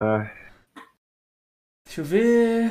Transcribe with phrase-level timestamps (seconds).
[0.00, 0.30] Ah,
[1.86, 2.70] Deixa eu ver.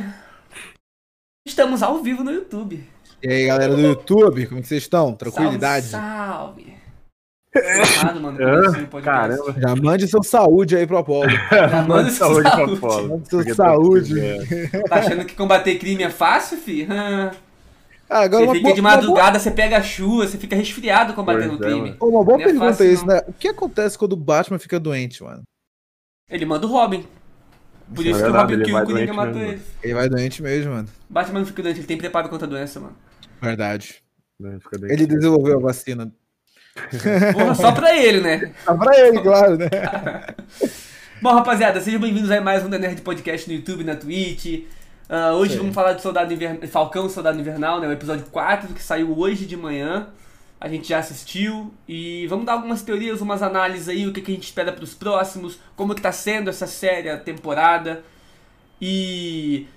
[1.45, 2.83] Estamos ao vivo no YouTube.
[3.21, 5.13] E aí, galera do YouTube, como que vocês estão?
[5.15, 5.87] Tranquilidade?
[5.87, 6.77] Salve,
[7.95, 8.19] salve.
[8.19, 9.03] Mano, o podcast.
[9.03, 9.55] caramba.
[9.59, 11.29] Já mande seu saúde aí pro Apolo.
[11.51, 12.73] Já manda seu saúde pra saúde.
[12.77, 13.09] Apolo.
[13.09, 14.13] Mande seu Porque tá saúde.
[14.87, 16.87] Tá achando que combater crime é fácil, fi?
[16.89, 17.31] Ah,
[18.09, 20.37] Ah, agora Você uma, fica boa- de uma boa, madrugada, você pega a chuva, você
[20.37, 21.97] fica resfriado combatendo Pois é, crime.
[21.99, 23.15] uma boa Não é pergunta fácil, isso, não.
[23.15, 23.21] né?
[23.27, 25.41] O que acontece quando o Batman fica doente, mano?
[26.29, 27.05] Ele manda o Robin.
[27.93, 29.41] Por Isso é isso que o verdade, que vai o Coringa mesmo.
[29.41, 29.61] ele.
[29.83, 30.87] Ele vai doente mesmo, mano.
[31.09, 32.95] Batman não fica doente, ele tem preparo contra a doença, mano.
[33.41, 34.03] Verdade.
[34.89, 36.11] Ele desenvolveu a vacina.
[37.33, 38.53] Porra, só pra ele, né?
[38.65, 39.67] Tá pra ele, claro, né?
[41.21, 44.65] Bom, rapaziada, sejam bem-vindos a mais um The Nerd Podcast no YouTube, na Twitch.
[45.09, 45.59] Ah, hoje Sim.
[45.59, 46.67] vamos falar de Soldado Invern...
[46.67, 47.87] Falcão Soldado Invernal, né?
[47.87, 50.09] O episódio 4 que saiu hoje de manhã.
[50.59, 54.31] A gente já assistiu e vamos dar algumas teorias, umas análises aí, o que, que
[54.31, 58.03] a gente espera pros próximos, como que tá sendo essa série, a temporada.
[58.81, 59.67] E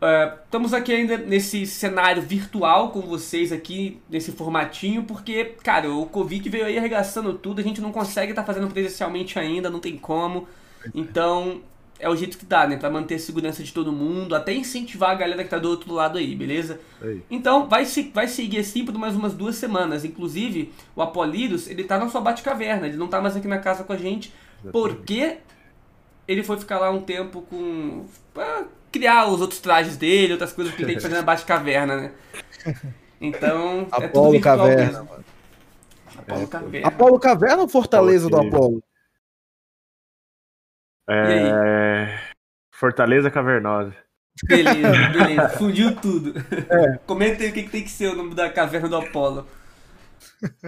[0.00, 6.06] é, estamos aqui ainda nesse cenário virtual com vocês aqui, nesse formatinho, porque, cara, o
[6.06, 9.98] Covid veio aí arregaçando tudo, a gente não consegue estar fazendo presencialmente ainda, não tem
[9.98, 10.48] como.
[10.94, 11.60] Então,
[12.00, 12.76] é o jeito que dá, né?
[12.76, 15.92] Pra manter a segurança de todo mundo, até incentivar a galera que tá do outro
[15.94, 16.80] lado aí, beleza?
[17.00, 17.22] Aí.
[17.30, 20.04] Então, vai, se- vai seguir assim por mais umas duas semanas.
[20.04, 23.84] Inclusive, o Apolidos, ele tá na sua Batcaverna, ele não tá mais aqui na casa
[23.84, 24.32] com a gente,
[24.72, 25.38] porque
[26.26, 28.04] ele foi ficar lá um tempo com.
[28.34, 31.96] pra criar os outros trajes dele, outras coisas que ele tem que fazer na Batcaverna,
[31.96, 32.12] né?
[33.20, 35.04] Então, é tudo Apolo virtual Caverna, mesmo.
[35.04, 35.24] mano.
[36.18, 36.88] Apolo É, Caverna.
[36.88, 38.36] Apolo Caverna ou Fortaleza do.
[38.36, 38.82] Apolo?
[41.10, 42.18] É...
[42.72, 43.94] Fortaleza Cavernosa.
[44.44, 45.48] Beleza, beleza.
[45.50, 46.34] Fundiu tudo.
[47.06, 49.46] Comenta aí o que, que tem que ser o nome da caverna do Apolo.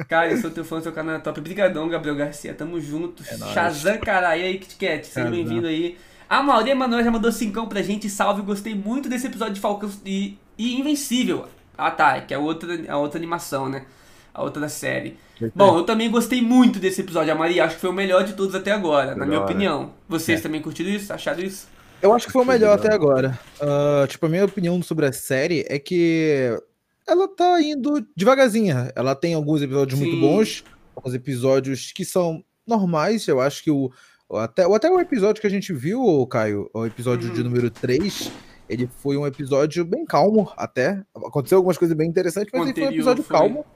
[0.08, 1.40] Cara, eu sou teu fã, seu canal é top.
[1.40, 2.54] Obrigadão, Gabriel Garcia.
[2.54, 3.22] Tamo junto.
[3.22, 3.36] É.
[3.52, 4.42] Shazam, caralho.
[4.42, 5.96] E aí, Kit Kat, seja bem-vindo aí.
[6.28, 8.08] A Mauri Emanuel já mandou cincão pra gente.
[8.08, 11.46] Salve, gostei muito desse episódio de Falcão e, e Invencível.
[11.76, 12.20] Ah, tá.
[12.20, 13.84] Que é a outra, a outra animação, né?
[14.34, 15.16] A outra da série.
[15.54, 17.32] Bom, eu também gostei muito desse episódio.
[17.32, 19.44] A Maria acho que foi o melhor de todos até agora, na minha Melhor, né?
[19.44, 19.90] opinião.
[20.08, 20.42] Vocês É.
[20.42, 21.12] também curtiram isso?
[21.12, 21.68] Acharam isso?
[22.00, 23.38] Eu acho que foi o melhor até agora.
[23.60, 26.56] Ah, tipo, a minha opinião sobre a série é que
[27.06, 28.90] ela tá indo devagarzinha.
[28.96, 30.20] Ela tem alguns episódios muito Sim.
[30.20, 30.64] bons,
[30.96, 33.26] alguns episódios que são normais.
[33.28, 33.90] Eu acho que o.
[34.34, 37.48] Até, o- até o episódio que a gente viu, Caio, o episódio de Uhum.
[37.48, 38.32] número 3,
[38.66, 41.02] ele foi um episódio bem calmo, até.
[41.14, 43.36] Aconteceu algumas coisas bem interessantes, mas O ele foi um episódio foi.
[43.36, 43.66] calmo.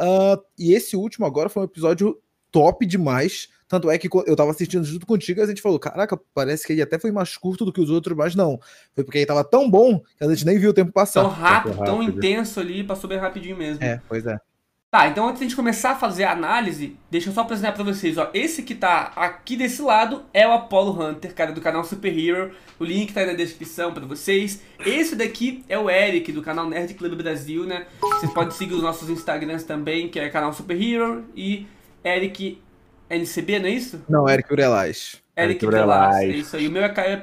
[0.00, 2.18] Ah, e esse último agora foi um episódio
[2.50, 3.48] top demais.
[3.68, 6.72] Tanto é que eu tava assistindo junto contigo e a gente falou: Caraca, parece que
[6.72, 8.58] ele até foi mais curto do que os outros, mas não.
[8.94, 11.22] Foi porque ele tava tão bom que a gente nem viu o tempo passar.
[11.22, 12.18] Tão rápido, tão rápido.
[12.18, 13.84] intenso ali, passou bem rapidinho mesmo.
[13.84, 14.36] É, pois é.
[14.92, 17.70] Tá, então antes de a gente começar a fazer a análise, deixa eu só apresentar
[17.70, 18.28] pra vocês, ó.
[18.34, 22.50] Esse que tá aqui desse lado é o Apollo Hunter, cara, do canal Super Hero.
[22.76, 24.60] O link tá aí na descrição pra vocês.
[24.84, 27.86] Esse daqui é o Eric, do canal Nerd Club Brasil, né?
[28.00, 31.68] Vocês podem seguir os nossos Instagrams também, que é canal Super Hero e
[32.04, 32.60] Eric
[33.08, 34.04] NCB, não é isso?
[34.08, 35.22] Não, Eric Urelais.
[35.36, 36.68] Eric Eric Velas, é isso aí.
[36.68, 37.20] O meu é Caio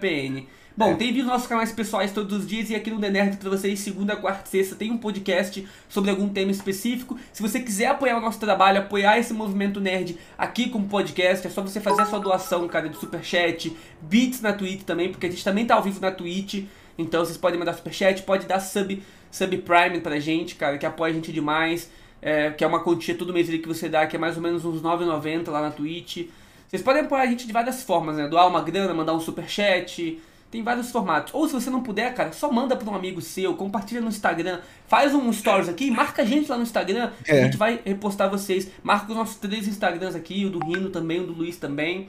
[0.77, 3.37] Bom, tem vídeo nos nossos canais pessoais todos os dias e aqui no The Nerd
[3.37, 7.17] pra vocês, segunda, quarta e sexta, tem um podcast sobre algum tema específico.
[7.33, 11.49] Se você quiser apoiar o nosso trabalho, apoiar esse movimento nerd aqui como podcast, é
[11.49, 15.31] só você fazer a sua doação, cara, de superchat, bits na Twitch também, porque a
[15.31, 16.65] gente também tá ao vivo na Twitch.
[16.95, 19.01] Então vocês podem mandar superchat, pode dar sub,
[19.31, 21.89] sub prime pra gente, cara, que apoia a gente demais.
[22.21, 24.43] É, que é uma quantia todo mês ali que você dá, que é mais ou
[24.43, 26.27] menos uns 9,90 lá na Twitch.
[26.67, 28.27] Vocês podem apoiar a gente de várias formas, né?
[28.27, 30.19] Doar uma grana, mandar um superchat.
[30.49, 31.33] Tem vários formatos.
[31.33, 34.59] Ou se você não puder, cara, só manda pra um amigo seu, compartilha no Instagram,
[34.87, 37.41] faz um stories aqui, marca a gente lá no Instagram, É.
[37.41, 38.71] a gente vai repostar vocês.
[38.81, 42.07] Marca os nossos três Instagrams aqui, o do Rino também, o do Luiz também.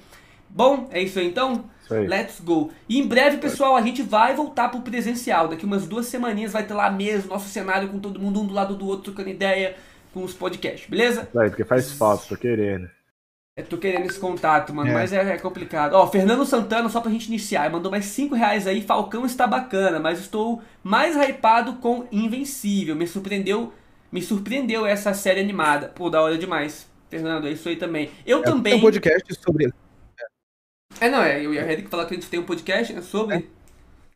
[0.51, 1.65] Bom, é isso aí então?
[1.85, 2.07] Isso aí.
[2.07, 2.71] Let's go.
[2.89, 5.49] E em breve, pessoal, a gente vai voltar pro presencial.
[5.49, 8.55] Daqui umas duas semaninhas vai ter lá mesmo nosso cenário com todo mundo um do
[8.55, 9.77] lado do outro, trocando ideia
[10.15, 11.29] com os podcasts, beleza?
[11.37, 12.89] Aí, porque faz falta, tô querendo.
[13.59, 14.95] Eu tô querendo esse contato, mano, É.
[14.95, 15.95] mas é, é complicado.
[15.95, 18.81] Ó, Fernando Santana, só pra gente iniciar, mandou mais 5 reais aí.
[18.83, 22.95] Falcão está bacana, mas estou mais hypado com Invencível.
[22.95, 23.73] Me surpreendeu,
[24.13, 25.89] me surpreendeu essa série animada.
[25.89, 26.87] Pô, da hora demais.
[27.11, 28.11] Fernando, é isso aí também.
[28.25, 28.75] Eu Tem também.
[28.75, 29.73] um podcast sobre.
[31.01, 31.45] É, não, é.
[31.45, 33.49] Eu e a Eric falar que a gente tem um podcast né, sobre.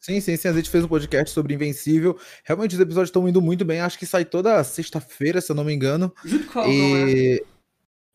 [0.00, 0.48] Sim, sim, sim.
[0.48, 2.18] A gente fez um podcast sobre Invencível.
[2.44, 3.80] Realmente os episódios estão indo muito bem.
[3.80, 6.12] Acho que sai toda sexta-feira, se eu não me engano.
[6.24, 7.38] Junto com o Falcão, né?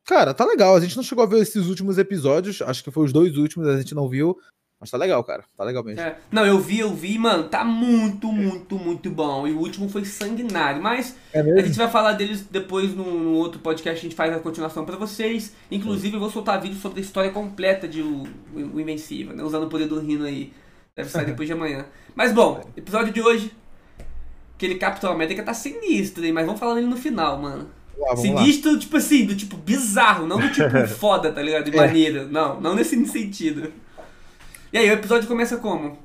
[0.07, 0.75] Cara, tá legal.
[0.75, 2.61] A gente não chegou a ver esses últimos episódios.
[2.61, 4.37] Acho que foi os dois últimos, a gente não viu.
[4.79, 5.43] Mas tá legal, cara.
[5.57, 6.01] Tá legal mesmo.
[6.01, 6.17] É.
[6.31, 9.45] Não, eu vi, eu vi, mano, tá muito, muito, muito bom.
[9.47, 10.81] E o último foi sanguinário.
[10.81, 14.33] Mas É a gente vai falar deles depois num, num outro podcast, a gente faz
[14.33, 15.53] a continuação pra vocês.
[15.69, 18.23] Inclusive, eu vou soltar vídeo sobre a história completa de o,
[18.53, 19.43] o Invencível, né?
[19.43, 20.53] Usando o poder do Rino aí.
[20.95, 21.85] Deve sair depois de amanhã.
[22.15, 23.51] Mas bom, episódio de hoje.
[24.55, 26.31] Aquele Capitão América tá sinistro, hein?
[26.31, 27.69] Mas vamos falar dele no final, mano.
[27.97, 28.41] Vamos lá, vamos lá.
[28.41, 31.69] Sinistro, tipo assim, do tipo bizarro, não do tipo foda, tá ligado?
[31.69, 31.79] De É.
[31.79, 32.25] maneira.
[32.25, 33.71] Não, não nesse sentido.
[34.71, 35.97] E aí, o episódio começa como?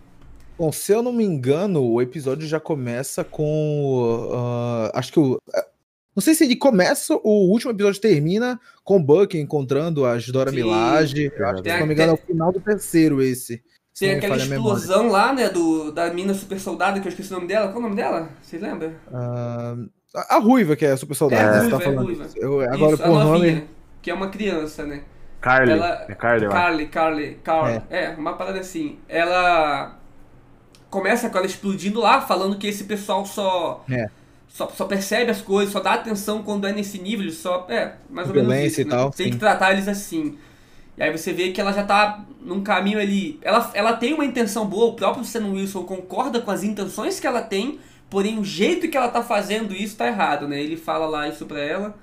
[0.58, 4.30] Bom, se eu não me engano, o episódio já começa com.
[4.32, 5.38] ah, acho que o.
[5.54, 5.64] ah,
[6.14, 10.26] Não sei se ele começa ou o último episódio termina com o Buck encontrando as
[10.28, 10.56] Dora Sim.
[10.56, 11.32] Milaje.
[11.36, 13.62] Eu acho que, se não me a- engano, é o final do terceiro esse.
[13.94, 17.30] Se Tem aquela a explosão lá, né, do, da mina super soldado, que eu esqueci
[17.30, 17.68] o nome dela.
[17.68, 18.30] Qual o nome dela?
[18.42, 18.92] Vocês lembram?
[19.12, 19.76] Ah,
[20.14, 21.43] a a Ruiva, que é a super soldado.
[21.43, 22.05] É, né, você ruiva, tá é falando.
[22.05, 22.29] ruiva.
[22.37, 23.69] Eu, agora, Isso, a por novinha, nome.
[24.00, 25.03] que é uma criança, né?
[25.41, 25.73] Carly.
[25.73, 26.49] Ela- É Carly.
[26.49, 27.82] Carly, Carly, Carly.
[27.91, 28.11] É.
[28.11, 28.99] uma parada assim.
[29.09, 29.97] Ela
[30.91, 34.09] começa com ela explodindo lá, falando que esse pessoal só, É.
[34.49, 37.67] só, só percebe as coisas, só dá atenção quando é nesse nível, só.
[37.69, 38.91] É, mais ou menos Violência isso, e né?
[38.91, 39.32] tal, Tem sim.
[39.32, 40.38] que tratar eles assim.
[40.97, 43.41] E aí você vê que ela já tá num caminho ali.
[43.43, 47.26] Ela, ela tem uma intenção boa, o próprio Sam Wilson concorda com as intenções que
[47.26, 47.81] ela tem,
[48.12, 50.62] porém o jeito que ela tá fazendo isso tá errado, né?
[50.62, 51.99] Ele fala lá isso pra ela.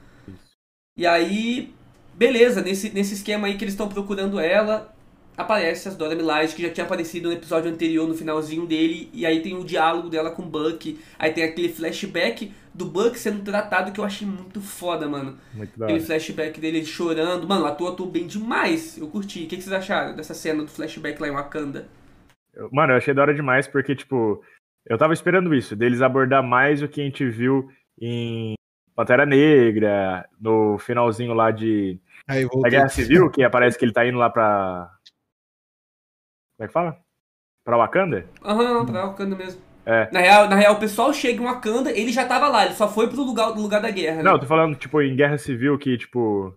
[0.97, 1.71] E aí,
[2.15, 4.91] beleza, nesse, nesse esquema aí que eles estão procurando ela,
[5.37, 9.23] aparece as Dora Milaje, que já tinha aparecido no episódio anterior, no finalzinho dele, e
[9.23, 13.43] aí tem o diálogo dela com o Buck, aí tem aquele flashback do Buck sendo
[13.43, 15.37] tratado que eu achei muito foda, mano.
[15.53, 16.07] Muito Aquele hora.
[16.07, 17.47] flashback dele chorando.
[17.47, 18.97] Mano, o ator atuou bem demais.
[18.97, 19.43] Eu curti.
[19.43, 21.87] O que, que vocês acharam dessa cena do flashback lá em Wakanda?
[22.71, 24.43] Mano, eu achei da hora demais porque, tipo,
[24.89, 27.69] eu tava esperando isso, deles abordar mais o que a gente viu
[28.01, 28.55] em
[28.95, 31.97] Pantera Negra, no finalzinho lá de
[32.27, 32.69] Aí da.
[32.69, 34.91] Guerra Civil, que aparece que ele tá indo lá pra.
[36.57, 36.97] Como é que fala?
[37.63, 38.25] Pra Wakanda?
[38.43, 39.61] Aham, pra Wakanda mesmo.
[39.85, 40.09] É.
[40.11, 42.87] Na real, na real, o pessoal chega em Wakanda, ele já tava lá, ele só
[42.87, 44.23] foi pro lugar, do lugar da guerra, né?
[44.23, 46.55] Não, eu tô falando, tipo, em Guerra Civil, que, tipo.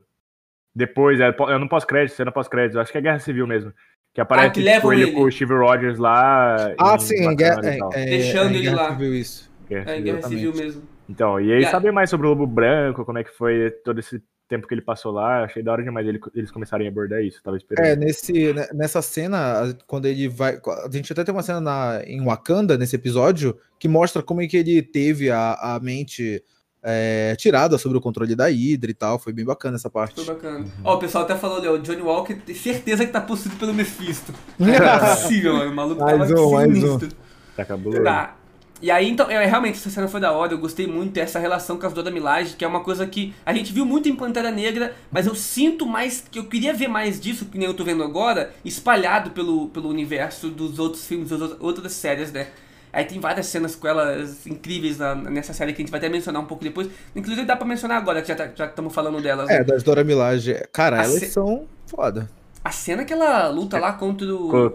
[0.74, 3.72] Depois, é, eu não pós-crédito, cena pós-crédito, acho que é Guerra Civil mesmo.
[4.14, 5.12] Que aparece Ah, que tipo, ele ele.
[5.12, 6.74] com o Steve Rogers lá.
[6.78, 8.90] Ah, em sim, em guerra, e é, é, Deixando é, em ele Guerra lá.
[8.90, 9.50] Civil, isso.
[9.68, 10.04] Guerra É, Civil.
[10.04, 10.40] guerra exatamente.
[10.52, 10.82] civil mesmo.
[11.08, 14.22] Então, e aí saber mais sobre o Lobo Branco, como é que foi todo esse
[14.48, 17.42] tempo que ele passou lá, achei da hora demais ele- eles começarem a abordar isso,
[17.42, 17.86] tava esperando.
[17.86, 20.60] É, nesse, né, nessa cena, quando ele vai.
[20.84, 24.46] A gente até tem uma cena na, em Wakanda, nesse episódio, que mostra como é
[24.46, 26.42] que ele teve a, a mente
[26.82, 29.18] é, tirada sobre o controle da Hydra e tal.
[29.18, 30.24] Foi bem bacana essa parte.
[30.24, 30.60] Foi bacana.
[30.60, 30.70] Uhum.
[30.84, 33.56] Ó, o pessoal até falou ali, ó, o Johnny Walker tem certeza que tá possuído
[33.56, 34.34] pelo Mephisto.
[34.58, 35.70] Não é possível, mano.
[35.70, 36.74] O maluco Mais tava um, mais um.
[36.74, 37.08] sinistro.
[37.56, 38.02] Tá cabuloso.
[38.02, 38.36] Tá.
[38.82, 41.78] E aí, então, é, realmente, essa cena foi da hora, eu gostei muito dessa relação
[41.78, 44.50] com as Dora Milaje, que é uma coisa que a gente viu muito em Pantera
[44.50, 47.84] Negra, mas eu sinto mais, que eu queria ver mais disso, que nem eu tô
[47.84, 52.48] vendo agora, espalhado pelo, pelo universo dos outros filmes, das outras séries, né?
[52.92, 56.08] Aí tem várias cenas com elas incríveis na- nessa série que a gente vai até
[56.08, 56.88] mencionar um pouco depois.
[57.16, 59.48] Inclusive dá pra mencionar agora, que já tá- já estamos falando delas.
[59.48, 59.56] né?
[59.56, 60.54] É, das Dora Milaje.
[60.72, 62.28] Cara, A elas ce- são foda.
[62.62, 64.70] A cena que ela luta lá contra o...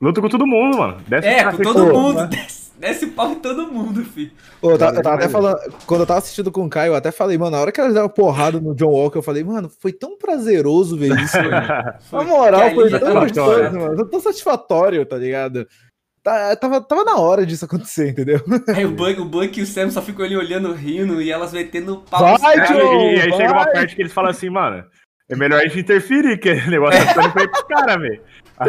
[0.00, 0.96] Luta com todo mundo, mano.
[1.06, 2.20] Desce É, com todo mundo.
[2.22, 2.26] né?
[2.26, 4.32] Desce, desce pau em todo mundo, filho.
[4.60, 6.90] Ô, eu tava, Foda eu tava até falando, quando eu tava assistindo com o Caio,
[6.90, 9.44] eu até falei, mano, na hora que elas deram porrada no John Walker, eu falei,
[9.44, 11.94] mano, foi tão prazeroso ver isso, mano.
[12.10, 13.96] Na moral, foi tão gostoso, mano.
[13.96, 15.68] Foi tão satisfatório, tá ligado?
[16.22, 18.40] Tá- tava, tava na hora disso acontecer, entendeu?
[18.74, 21.52] Aí o Buck, o Buck e o Sam só ficam ali olhando, rindo, e elas
[21.52, 22.38] metendo pau.
[22.38, 22.70] Vai, caras.
[22.70, 23.38] É, e, e aí vai.
[23.40, 24.84] chega uma parte que eles falam assim, mano,
[25.28, 28.20] é melhor a gente interferir, que o negócio tá ficando feio pros caras, velho.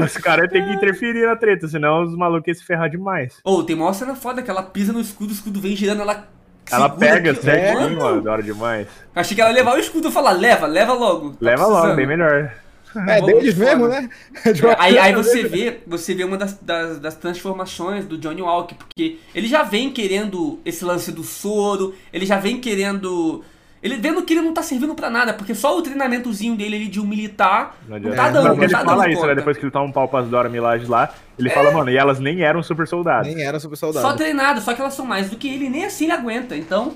[0.03, 3.39] Os caras têm que interferir na treta, senão os malucos iam se ferrar demais.
[3.43, 6.27] Ô, tem uma cena foda que ela pisa no escudo, o escudo vem girando, ela.
[6.71, 7.97] Ela segura pega certinho, mano.
[7.97, 8.87] mano, da hora demais.
[9.13, 11.31] Achei que ela ia levar o escudo e falar, leva, leva logo.
[11.31, 11.95] tá Leva logo, precisando.
[11.97, 12.53] bem melhor.
[12.95, 13.65] É Bom, deles foda.
[13.65, 14.09] mesmo, né?
[14.53, 18.17] De É, Aí, aí coisa você vê, você vê uma das, das, das transformações do
[18.17, 23.43] Johnny Walker, porque ele já vem querendo esse lance do soro, ele já vem querendo.
[23.81, 26.87] Ele vendo que ele não tá servindo pra nada, porque só o treinamentozinho dele ali
[26.87, 29.27] de um militar Não tá dando, Não, não, porque ele tá fala dando isso, conta.
[29.27, 29.35] né?
[29.35, 32.17] Depois que ele toma um pau pras Dora Milaje lá, ele fala, mano, e elas
[32.17, 33.27] nem eram super soldados.
[33.27, 34.07] Nem era super soldado.
[34.07, 36.55] Só treinado, só que elas são mais do que ele, nem assim ele aguenta.
[36.55, 36.93] Então,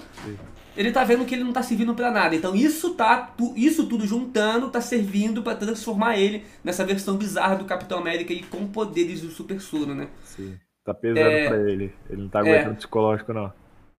[0.77, 2.36] ele tá vendo que ele não tá servindo pra nada.
[2.36, 7.65] Então, isso tá isso tudo juntando tá servindo pra transformar ele nessa versão bizarra do
[7.65, 10.07] Capitão América e com poderes do super soro, né?
[10.24, 10.55] Sim.
[10.86, 11.48] Tá pesando É.
[11.50, 11.93] pra ele.
[12.10, 12.41] Ele não tá É.
[12.41, 13.51] aguentando psicológico, não.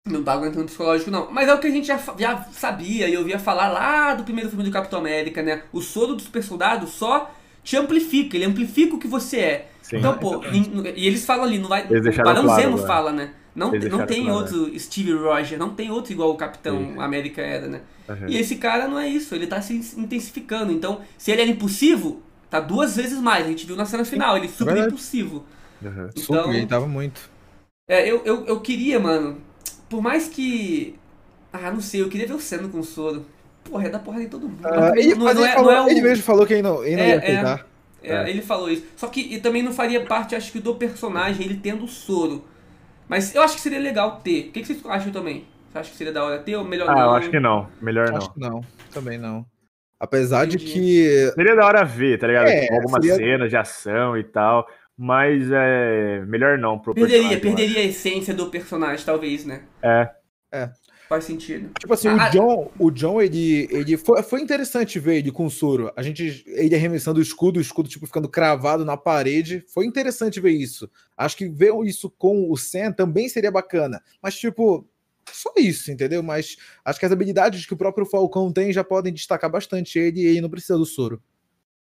[0.07, 1.29] Não tá aguentando psicológico, não.
[1.31, 4.49] Mas é o que a gente já, já sabia e ouvia falar lá do primeiro
[4.49, 5.61] filme do Capitão América, né?
[5.71, 7.29] O soro do super soldado só
[7.63, 9.71] te amplifica, ele amplifica o que você é.
[9.81, 9.97] Sim.
[9.97, 11.85] Então, pô, nin- e eles falam ali, não vai.
[11.89, 12.87] Eles o Barão claro Zemo agora.
[12.87, 13.33] fala, né?
[13.55, 16.99] Não, Eles não tem outro Steve Rogers, não tem outro igual o Capitão Sim.
[16.99, 17.81] América era, né?
[18.07, 18.27] Uhum.
[18.27, 20.71] E esse cara não é isso, ele tá se intensificando.
[20.71, 23.45] Então, se ele era impulsivo, tá duas vezes mais.
[23.45, 24.87] A gente viu na cena final, ele super verdade.
[24.87, 25.43] impulsivo.
[25.81, 26.09] Uhum.
[26.15, 27.29] Super, Então- ele tava muito.
[27.87, 29.37] É, eu, eu, eu queria, mano.
[29.89, 30.95] Por mais que.
[31.51, 33.25] Ah, não sei, eu queria ver o Senna com o soro.
[33.63, 34.59] Porra, é dar porrada em todo mundo.
[34.63, 36.53] Ah, ele, não, mas não ele, é, falou- não é o- ele mesmo falou que
[36.53, 37.17] ele não, ele não É, ia é.
[37.17, 37.67] aceitar.
[38.01, 38.83] É, ele falou isso.
[38.95, 42.45] Só que e também não faria parte, acho que, do personagem, ele tendo o soro.
[43.09, 44.47] Mas eu acho que seria legal ter.
[44.47, 45.45] O que, que vocês acham também?
[45.71, 47.01] Você acha que seria da hora ter ou melhor Ah, não?
[47.01, 47.67] eu acho que não.
[47.81, 48.33] Melhor Acho não.
[48.33, 48.61] que não,
[48.93, 49.45] também não.
[49.99, 50.71] Apesar de Entendi.
[50.73, 51.31] que.
[51.35, 52.47] Seria da hora ver, tá ligado?
[52.47, 54.65] É, Tipo, algumas seria- cenas de ação e tal.
[54.97, 59.61] Mas é melhor não pro Perderia, perderia a essência do personagem, talvez, né?
[59.81, 60.09] É.
[61.09, 61.71] Faz sentido.
[61.79, 65.47] Tipo assim, Ah, o John, o John, ele, ele foi, foi interessante ver ele com
[65.47, 65.91] o soro.
[65.95, 69.65] A gente, ele arremessando o escudo, o escudo, tipo, ficando cravado na parede.
[69.73, 70.87] Foi interessante ver isso.
[71.17, 73.99] Acho que ver isso com o Sam também seria bacana.
[74.21, 74.87] Mas, tipo,
[75.33, 76.21] só isso, entendeu?
[76.21, 80.21] Mas acho que as habilidades que o próprio Falcão tem já podem destacar bastante ele
[80.21, 81.19] e ele não precisa do soro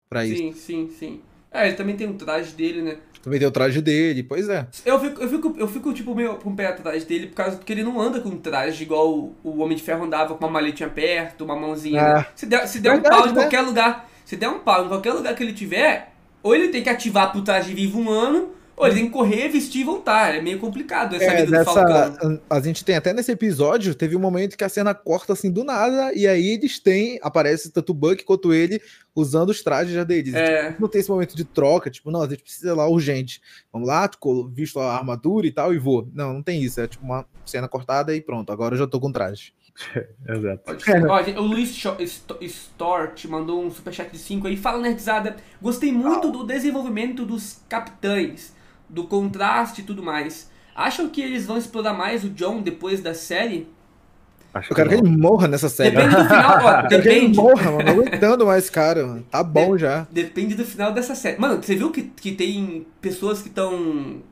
[0.06, 0.36] pra isso.
[0.36, 1.22] Sim, sim, sim.
[1.50, 2.98] É, ele também tem um traje dele, né?
[3.24, 4.66] Também tem o traje dele, pois é.
[4.84, 7.56] Eu fico, eu fico, eu fico tipo, meio com o pé atrás dele, por causa
[7.56, 10.50] que ele não anda com traje igual o, o Homem de Ferro andava com uma
[10.52, 12.14] maletinha perto, uma mãozinha, Ah.
[12.18, 12.26] né?
[12.36, 13.40] Se der, se der um Verdade, pau em né?
[13.40, 16.12] qualquer lugar, se der um pau em qualquer lugar que ele tiver,
[16.42, 19.48] ou ele tem que ativar pro traje vivo um ano, ou ele tem que correr,
[19.48, 20.34] vestir e voltar.
[20.34, 21.84] É meio complicado essa É, vida do Falcão.
[21.84, 25.32] nessa, a, a gente tem até nesse episódio, teve um momento que a cena corta
[25.32, 28.80] assim do nada, e aí eles têm, aparece tanto o Buck quanto ele,
[29.14, 30.34] usando os trajes já deles.
[30.34, 30.68] É.
[30.68, 33.40] Tipo, não tem esse momento de troca, tipo, não, a gente precisa ir lá urgente.
[33.72, 36.08] Vamos lá, tipo, visto a armadura e tal, e vou.
[36.12, 36.80] Não, não tem isso.
[36.80, 39.52] É tipo uma cena cortada e pronto, agora eu já tô com traje.
[40.28, 40.62] Exato.
[40.64, 41.04] Pode ser.
[41.06, 41.76] Ó, o Luiz
[42.40, 44.56] Stort mandou um superchat de 5 aí.
[44.56, 45.36] Fala, nerdizada.
[45.60, 48.53] Gostei muito do desenvolvimento dos capitães,
[48.88, 50.50] do contraste e tudo mais.
[50.74, 53.68] Acham que eles vão explorar mais o John depois da série?
[54.52, 55.04] Acho Eu quero que não.
[55.06, 55.90] ele morra nessa série.
[55.96, 56.70] Depende do final, ó.
[56.82, 57.36] Eu quero que ele Depende.
[57.38, 57.84] morra, mano.
[57.84, 59.06] Não aguentando mais, cara.
[59.06, 59.26] mano.
[59.30, 60.06] Tá bom já.
[60.10, 61.40] Depende do final dessa série.
[61.40, 64.22] Mano, você viu que, que tem pessoas que estão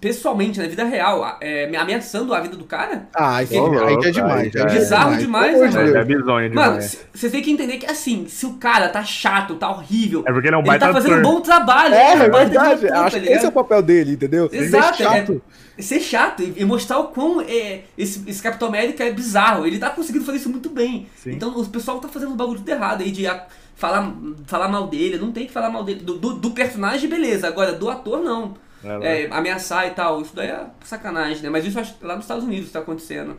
[0.00, 3.08] pessoalmente, na vida real, é, ameaçando a vida do cara?
[3.14, 4.56] Ah, aí já é demais.
[4.56, 4.66] aí é é.
[4.78, 6.84] Bizarro demais, Pelo amor de né, é bizonho Mano, demais.
[6.92, 10.32] c- vocês têm que entender que assim, se o cara tá chato, tá horrível, É
[10.32, 11.32] porque ele é um ele tá fazendo um ator.
[11.32, 11.94] bom trabalho.
[11.94, 12.80] É, é um baita verdade.
[12.80, 14.48] diretor, Acho tá que esse é o papel dele, entendeu?
[14.50, 15.42] Ele é Exato, chato.
[15.78, 19.66] ser chato e e mostrar o quão é, esse, esse Capitão América é bizarro.
[19.66, 21.08] Ele tá conseguindo fazer isso muito bem.
[21.16, 21.32] Sim.
[21.32, 23.46] Então o pessoal tá fazendo um bagulho tudo errado aí de a-
[23.76, 24.12] falar,
[24.46, 25.18] falar mal dele.
[25.18, 26.00] Não tem que falar mal dele.
[26.00, 27.46] Do, do, do personagem, beleza.
[27.48, 28.54] Agora, do ator, não.
[28.84, 29.22] É.
[29.24, 30.20] É, ameaçar e tal.
[30.22, 31.50] Isso daí é sacanagem, né?
[31.50, 33.36] Mas isso acho que lá nos Estados Unidos tá acontecendo.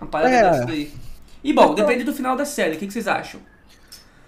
[0.00, 0.50] Uma parada É.
[0.50, 0.92] dessa daí.
[1.42, 2.76] E bom, depende do final da série.
[2.76, 3.40] O que, que vocês acham?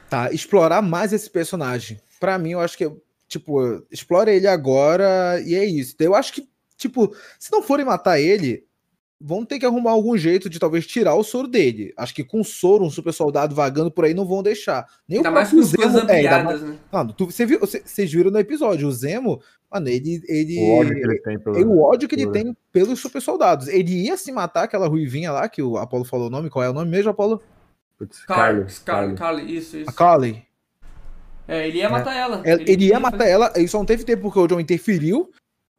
[0.09, 2.01] Tá, explorar mais esse personagem.
[2.21, 2.91] Pra mim, eu acho que,
[3.29, 5.95] tipo, explora ele agora e é isso.
[5.99, 8.65] Eu acho que, tipo, se não forem matar ele,
[9.21, 11.93] vão ter que arrumar algum jeito de talvez tirar o soro dele.
[11.97, 14.87] Acho que com soro, um super soldado vagando por aí, não vão deixar.
[15.09, 16.79] Nem Ainda o mais com as coisas Zemo- é, ainda ampliadas, mais- né?
[16.93, 19.41] Mano, tu- você viu, você- vocês viram no episódio, o Zemo,
[19.73, 20.23] mano, ele.
[20.29, 21.59] ele O ódio que ele tem pelo.
[21.59, 23.69] é o ódio que ele tem pelos super soldados.
[23.69, 26.51] Ele ia se matar aquela ruivinha lá, que o Apolo falou o nome.
[26.51, 27.43] Qual é o nome mesmo, Apolo?
[27.99, 28.79] Putz, Carly, Carlos.
[28.81, 29.91] Carly, Carly, isso, isso.
[29.91, 30.47] A Carly.
[31.49, 32.43] É, ele ia matar ela.
[32.45, 35.31] Ele, ele ia matar ela, ele só não teve tempo porque o John interferiu.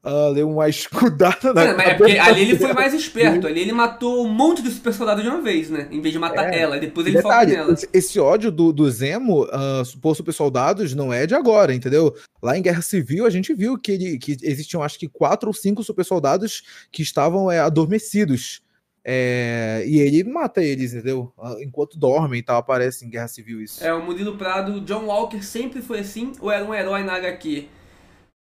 [0.09, 3.45] Ah, deu uma escudada na mas é porque ali ele foi mais esperto.
[3.45, 5.89] Ali ele matou um monte de super soldado de uma vez, né?
[5.91, 6.61] Em vez de matar É.
[6.61, 6.79] ela.
[6.79, 7.75] Depois ele foca Detalhe, nela.
[7.91, 12.15] esse, ódio do, do Zemo uh, por super soldados não é de agora, entendeu?
[12.41, 15.53] Lá em Guerra Civil a gente viu que, ele, que existiam acho que quatro ou
[15.53, 18.61] cinco super soldados que estavam é, adormecidos.
[19.03, 21.33] É, e ele mata eles, entendeu?
[21.37, 23.83] Ah, Enquanto dormem e tal, aparece em Guerra Civil isso.
[23.83, 27.67] É, o Murilo Prado, John Walker sempre foi assim ou era um herói na HQ?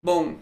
[0.01, 0.37] Bom,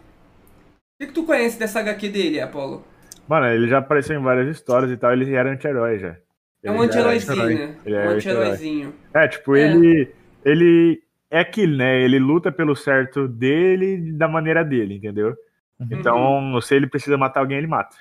[1.05, 2.85] o que, que tu conhece dessa HQ dele, Apolo?
[3.29, 6.17] Mano, ele já apareceu em várias histórias e tal, ele era anti-herói já.
[6.63, 7.55] É um Ele já era anti-heróizinho, anti-herói.
[7.67, 7.77] né?
[7.85, 8.17] Ele um é anti-herói.
[8.49, 8.95] anti-heróizinho.
[9.15, 9.61] É, tipo, É.
[9.61, 10.15] ele.
[10.45, 12.01] Ele é aquilo, né?
[12.03, 15.35] Ele luta pelo certo dele da maneira dele, entendeu?
[15.81, 15.89] Uhum.
[15.91, 17.97] Então, se ele precisa matar alguém, ele mata.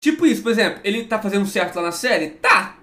[0.00, 2.30] Tipo isso, por exemplo, ele tá fazendo certo lá na série?
[2.30, 2.76] Tá!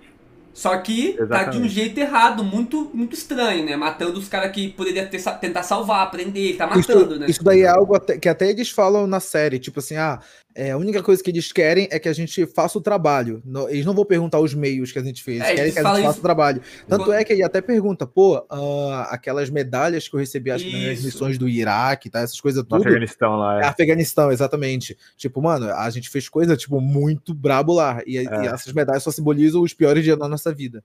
[0.59, 1.69] Só que tá de um Exatamente.
[1.69, 3.77] jeito errado, muito, muito estranho, né?
[3.77, 7.27] Matando os caras que poderia ter, tentar salvar, prender, ele tá Isso, matando, né?
[7.29, 10.19] isso daí é algo até- que até eles falam na série, tipo assim, ah,
[10.56, 13.41] é, a única coisa que eles querem é que a gente faça o trabalho.
[13.46, 15.79] Não- eles não vão perguntar os meios que a gente fez, eles É, querem que
[15.79, 16.62] a gente faça isso- o trabalho.
[16.88, 20.65] Tanto Quando- é que ele até pergunta, pô, ah, aquelas medalhas que eu recebi, acho
[20.65, 22.20] que nas missões do Iraque, tá?
[22.22, 22.82] Essas coisas No tudo.
[22.82, 23.62] Afeganistão lá.
[23.62, 23.65] É.
[23.65, 24.98] Afeganistão, exatamente.
[25.15, 28.01] Tipo, mano, a gente fez coisa, tipo, muito brabo lá.
[28.06, 28.48] E, e É.
[28.48, 30.84] essas medalhas só simbolizam os piores dias da nossa vida.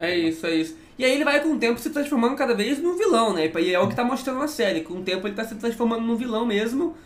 [0.00, 0.76] É isso, é isso.
[0.98, 3.48] E aí ele vai com o tempo se transformando cada vez num vilão, né?
[3.60, 4.80] E é o que tá mostrando na série.
[4.80, 6.96] Com o tempo ele tá se transformando num vilão mesmo.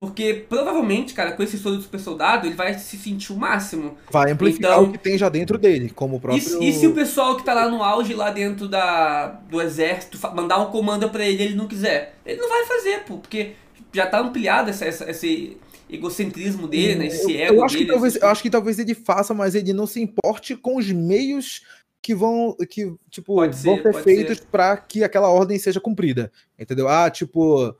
[0.00, 3.96] Porque provavelmente, cara, com esse soro do super soldado, ele vai se sentir o máximo.
[4.10, 6.42] Vai amplificar Então- o que tem já dentro dele, como o E, próprio.
[6.42, 10.18] se- e se o pessoal que tá lá no auge, lá dentro da, do exército,
[10.34, 12.14] mandar um comando pra ele e ele não quiser?
[12.26, 13.52] Ele não vai fazer, pô, porque
[13.90, 15.56] já tá ampliado essa, essa- esse
[15.88, 17.06] egocentrismo dele, né?
[17.06, 17.92] Esse eu, ego eu acho que dele.
[17.92, 20.92] talvez, esse- eu acho que talvez ele faça, mas ele não se importe com os
[20.92, 21.62] meios
[22.02, 26.30] que vão que tipo Pode ser, vão ser feitos para que aquela ordem seja cumprida,
[26.58, 26.86] entendeu?
[26.86, 27.74] Ah, tipo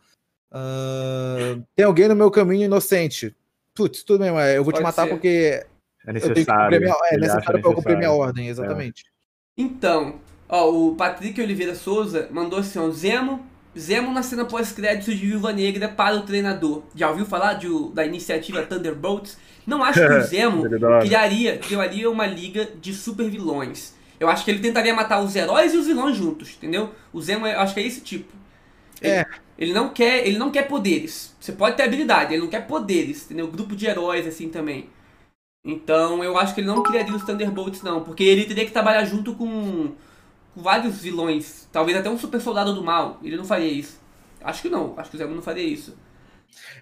[0.53, 3.35] ah, tem alguém no meu caminho inocente.
[3.75, 5.11] Putz, tudo bem, mas eu vou te Pode matar ser.
[5.11, 5.67] porque
[6.07, 6.63] É eu tenho que necessário.
[6.63, 9.05] cumprir minha, é necessário para eu cumprir minha ordem, exatamente.
[9.57, 13.45] Então, ó, o Patrick Oliveira Souza mandou assim, ó, Zemo,
[13.79, 16.83] Zemo na cena pós-créditos de Viúva Negra para o treinador.
[16.95, 19.39] Já ouviu falar de, da iniciativa Thunderbolts?
[19.67, 20.63] Não acho que o Zemo
[21.01, 23.95] criaria, criaria uma liga de super vilões.
[24.19, 26.91] Eu acho que ele tentaria matar os heróis e os vilões juntos, entendeu?
[27.13, 28.33] O Zemo, eu acho que é esse tipo.
[29.03, 29.27] Ele, É.
[29.59, 31.35] ele não quer, ele não quer poderes.
[31.41, 33.49] Você pode ter habilidade, ele não quer poderes, entendeu?
[33.49, 34.89] Grupo de heróis assim também.
[35.65, 39.05] Então, eu acho que ele não criaria os Thunderbolts não, porque ele teria que trabalhar
[39.05, 39.95] junto com,
[40.55, 43.19] com vários vilões, talvez até um super soldado do mal.
[43.23, 43.99] Ele não faria isso.
[44.41, 45.97] Acho que não, acho que o Zemo não faria isso.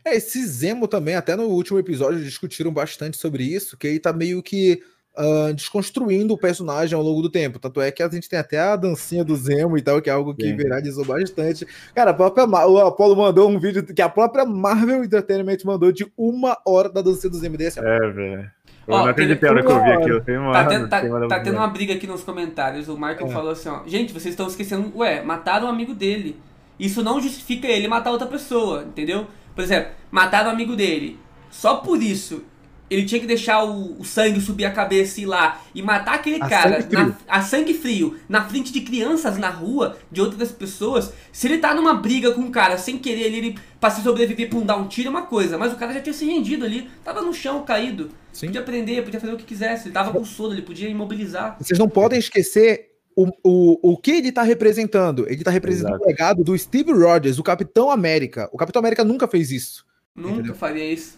[0.04, 4.12] É, esse Zemo também, até no último episódio, discutiram bastante sobre isso, que ele tá
[4.12, 4.82] meio que
[5.16, 7.58] ah, desconstruindo o personagem ao longo do tempo.
[7.58, 10.12] Tanto é que a gente tem até a dancinha do Zemo e tal, que é
[10.12, 10.56] algo que Sim.
[10.56, 11.66] viralizou bastante.
[11.94, 15.92] Cara, a própria Ma- o Apollo mandou um vídeo que a própria Marvel Entertainment mandou
[15.92, 17.78] de uma hora da dancinha do Zemo desse.
[17.78, 18.50] É, velho.
[18.86, 20.20] Eu Ó, não acreditei na hora que eu vi aquilo.
[20.20, 22.86] Tem uma, Tá tendo, tá, tem uma- tá tendo uma briga aqui nos comentários.
[22.88, 23.30] O Michael É.
[23.30, 23.80] falou assim, ó.
[23.86, 24.92] Gente, vocês estão esquecendo.
[24.96, 26.36] Ué, mataram um amigo dele.
[26.78, 29.26] Isso não justifica ele matar outra pessoa, entendeu?
[29.54, 31.18] Por exemplo, mataram o amigo dele.
[31.50, 32.42] Só por isso,
[32.90, 36.14] ele tinha que deixar o, o sangue subir a cabeça e ir lá e matar
[36.16, 40.20] aquele A cara sangue na- a sangue frio na frente de crianças na rua, de
[40.20, 41.12] outras pessoas.
[41.32, 44.48] Se ele tá numa briga com um cara sem querer ele, ele pra se sobreviver
[44.48, 46.64] pra um dar um tiro é uma coisa, mas o cara já tinha se rendido
[46.64, 48.10] ali, tava no chão caído.
[48.32, 48.46] Sim.
[48.46, 49.86] Podia prender, podia fazer o que quisesse.
[49.88, 51.56] Ele tava com sono, ele podia imobilizar.
[51.60, 55.24] Vocês não podem esquecer o, o, o que ele tá representando.
[55.28, 56.04] Ele tá representando Exato.
[56.04, 58.48] o legado do Steve Rogers, o Capitão América.
[58.52, 59.84] O Capitão América nunca fez isso.
[60.16, 60.54] Nunca Entendeu?
[60.54, 61.16] faria isso.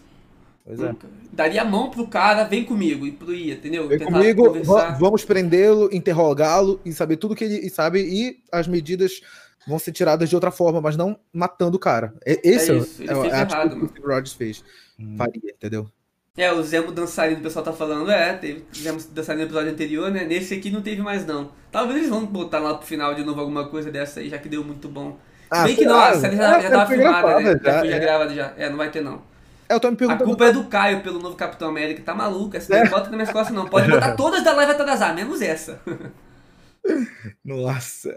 [0.67, 0.93] Pois é.
[1.31, 3.87] Daria a mão pro cara, vem comigo, e pro ia, entendeu?
[3.87, 4.53] Vem Tentar comigo,
[4.99, 9.21] vamos prendê-lo, interrogá-lo e saber tudo que ele sabe e as medidas
[9.65, 12.13] vão ser tiradas de outra forma, mas não matando o cara.
[12.25, 13.87] E- Esse É é, isso, ele é, fez a atitude errado, que o.
[13.87, 14.63] Steve Rogers fez.
[14.99, 15.15] Hum.
[15.17, 15.89] Faria, entendeu?
[16.35, 20.11] É, o Zemo dançarino, o pessoal tá falando, é, teve Zemo dançarino no episódio anterior,
[20.11, 20.25] né?
[20.25, 21.49] Nesse aqui não teve mais, não.
[21.71, 24.49] Talvez eles vão botar lá pro final de novo alguma coisa dessa aí, já que
[24.49, 25.17] deu muito bom.
[25.53, 27.59] Se bem que não, a série já, já tava filmada, né?
[27.63, 27.99] Já, já, foi já é.
[27.99, 28.53] gravada já.
[28.57, 29.21] É, não vai ter não.
[29.69, 30.23] É, eu tô me A perguntando.
[30.25, 32.55] culpa é do Caio pelo novo Capitão América, tá maluco?
[32.55, 33.67] Essa daí não bota nas minhas costas não.
[33.67, 35.81] Pode botar todas da live atrasar, menos essa.
[37.43, 38.09] Nossa.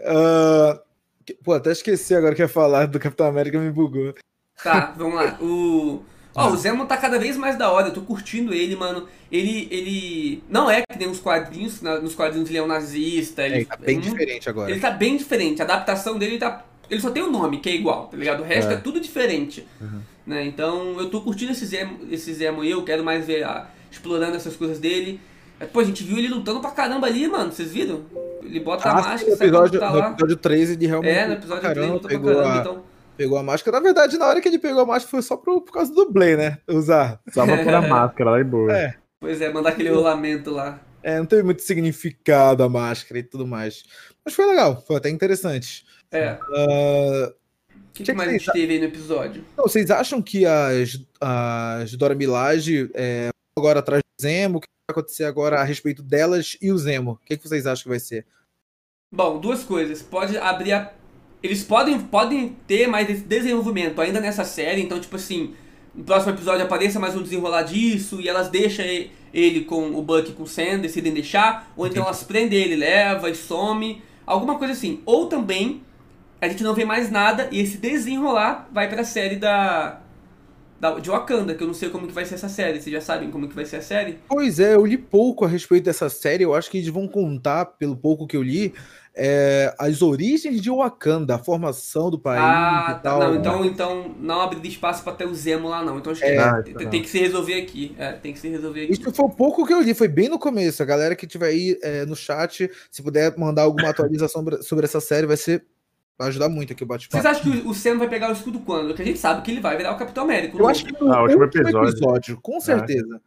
[1.25, 4.13] que- Pô, até esqueci agora que ia falar do Capitão América, me bugou.
[4.63, 5.37] Tá, vamos lá.
[5.41, 6.03] O.
[6.33, 9.07] Ó, o Zemo tá cada vez mais da hora, eu tô curtindo ele, mano.
[9.31, 9.67] Ele.
[9.69, 10.43] ele.
[10.49, 13.43] Não é que nem os quadrinhos, nos quadrinhos ele é um nazista.
[13.45, 14.71] Ele, É, tá bem é muito- diferente agora.
[14.71, 15.61] Ele tá bem diferente.
[15.61, 16.65] A adaptação dele tá.
[16.91, 18.41] Ele só tem o nome, que é igual, tá ligado?
[18.41, 18.77] O resto é, É.
[18.77, 19.65] tudo diferente.
[19.79, 20.01] Uhum.
[20.27, 20.45] Né?
[20.45, 24.35] Então eu tô curtindo esse Zemo, esse Zemo aí, eu quero mais ver a- explorando
[24.35, 25.19] essas coisas dele.
[25.59, 27.51] É, Pô, a gente viu ele lutando pra caramba ali, mano.
[27.51, 28.01] Vocês viram?
[28.43, 30.09] Ele bota a Ah, máscara, no sai pra episódio, lutar no lá.
[30.11, 31.11] episódio 13 ele realmente.
[31.17, 32.83] É, no episódio caramba, 3 luta pra pegou caramba, a- então.
[33.17, 33.77] Pegou a máscara.
[33.77, 36.05] Na verdade, na hora que ele pegou a máscara foi só pro, por causa do
[36.05, 36.57] dublê, né?
[36.67, 37.19] Usar.
[37.31, 38.71] Só pra pôr a máscara lá e boa.
[38.75, 38.95] É.
[39.19, 40.79] Pois é, mandar aquele rolamento lá.
[41.03, 43.83] É, não teve muito significado a máscara e tudo mais.
[44.23, 45.85] Mas foi legal, foi até interessante.
[46.11, 46.37] É.
[46.39, 47.33] Ah,
[47.69, 49.43] O que, que mais que a gente teve aí no episódio?
[49.53, 54.57] então, vocês acham que as, as Dora Milaje é, agora atrás do Zemo?
[54.57, 57.11] O que vai acontecer agora a respeito delas e o Zemo?
[57.13, 58.25] O que, que vocês acham que vai ser?
[59.13, 60.01] Bom, duas coisas.
[60.01, 60.93] Pode abrir a...
[61.43, 65.55] Eles podem, podem ter mais esse desenvolvimento ainda nessa série, então, tipo assim,
[65.95, 68.85] no próximo episódio apareça mais um desenrolar disso e elas deixam
[69.33, 73.29] ele com o Buck com o Sam, decidem deixar, ou então elas prendem ele, leva
[73.29, 75.01] e some, alguma coisa assim.
[75.05, 75.81] Ou também
[76.41, 80.01] a gente não vê mais nada e esse desenrolar vai pra série da,
[80.79, 82.81] da de Wakanda, que eu não sei como que vai ser essa série.
[82.81, 84.17] Vocês já sabem como que vai ser a série?
[84.27, 86.43] Pois é, eu li pouco a respeito dessa série.
[86.43, 88.73] Eu acho que eles vão contar, pelo pouco que eu li,
[89.15, 92.99] é, as origens de Wakanda, a formação do país Ah, e tá.
[92.99, 93.19] tal.
[93.19, 93.37] Não, né?
[93.39, 95.97] então, então não abre espaço pra ter o Zemo lá, não.
[95.99, 97.95] Então acho que É, Ah, tem, tem que se resolver aqui.
[97.97, 98.93] É, tem que se resolver aqui.
[98.93, 100.81] Isso foi o pouco que eu li, foi bem no começo.
[100.81, 104.99] A galera que tiver aí é, no chat, se puder mandar alguma atualização sobre- essa
[105.01, 105.65] série, vai ser.
[106.17, 107.27] Vai ajudar muito aqui o Vocês bate-papo.
[107.27, 108.87] acham que o- Sam vai pegar o escudo quando?
[108.89, 110.55] Porque a gente sabe que ele vai virar o Capitão América.
[110.55, 111.89] Eu acho que no Ah, o último episódio.
[111.89, 113.05] episódio, com certeza.
[113.07, 113.19] E, não,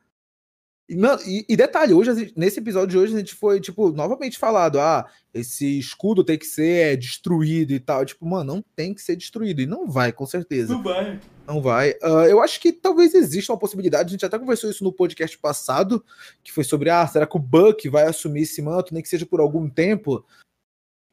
[0.89, 5.07] e, e detalhe, hoje, nesse episódio de hoje, a gente foi, tipo, novamente falado: ah,
[5.33, 8.05] esse escudo tem que ser é, destruído e tal.
[8.05, 9.63] Tipo, mano, não tem que ser destruído.
[9.63, 10.77] E não vai, com certeza.
[10.77, 11.19] vai.
[11.47, 11.95] Não vai.
[12.03, 15.39] Ah, eu acho que talvez exista uma possibilidade, a gente até conversou isso no podcast
[15.39, 16.05] passado,
[16.43, 19.25] que foi sobre, ah, será que o Buck vai assumir esse manto, nem que seja
[19.25, 20.25] por algum tempo?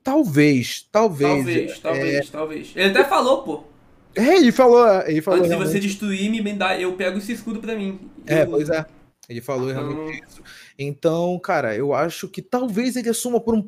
[0.04, 1.30] Talvez, talvez.
[1.30, 2.74] Talvez, talvez, talvez.
[2.76, 3.64] Ele até falou, pô.
[4.16, 7.62] É, ele falou, ele falou Antes de você destruir, me dá, eu pego esse escudo
[7.62, 8.00] pra mim.
[8.28, 8.86] É, Eu- pois é.
[9.30, 10.42] Ele falou Então- realmente isso.
[10.78, 13.66] Então, cara, eu acho que talvez ele assuma por um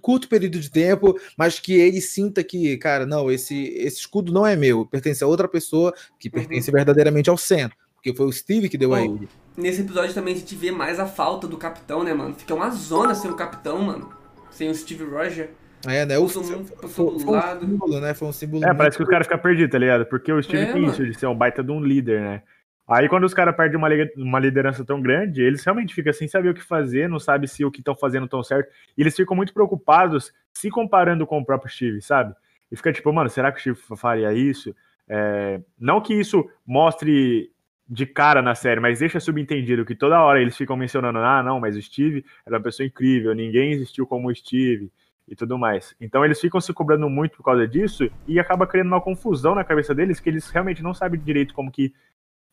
[0.00, 4.46] curto período de tempo, mas que ele sinta que, cara, não, esse, esse escudo não
[4.46, 7.68] é meu, pertence a outra pessoa que pertence verdadeiramente ao Sen.
[7.94, 9.28] Porque foi o Steve que deu a Bom, ele.
[9.56, 12.34] Nesse episódio também a gente vê mais a falta do capitão, né, mano?
[12.34, 14.10] Fica uma zona sem o capitão, mano.
[14.50, 15.50] Sem o Steve Roger.
[15.86, 16.18] É, né?
[16.18, 16.42] O, foi,
[16.80, 18.14] passou do foi um símbolo, né?
[18.14, 18.62] Foi um símbolo.
[18.64, 20.06] É, muito- parece que os caras ficam perdidos, tá ligado?
[20.06, 22.42] Porque o Steve É, tem isso de ser um baita de um líder, né?
[22.86, 26.50] Aí quando os caras perdem uma, uma liderança tão grande, eles realmente ficam sem saber
[26.50, 28.70] o que fazer, não sabem se o que estão fazendo tão certo.
[28.96, 32.34] E eles ficam muito preocupados se comparando com o próprio Steve, sabe?
[32.70, 34.74] E fica tipo, mano, será que o Steve faria isso?
[35.08, 37.50] É, não que isso mostre
[37.88, 41.60] de cara na série, mas deixa subentendido que toda hora eles ficam mencionando, ah, não,
[41.60, 44.90] mas o Steve era uma pessoa incrível, ninguém existiu como o Steve
[45.28, 45.94] e tudo mais.
[46.00, 49.64] Então eles ficam se cobrando muito por causa disso e acaba criando uma confusão na
[49.64, 51.92] cabeça deles que eles realmente não sabem direito como que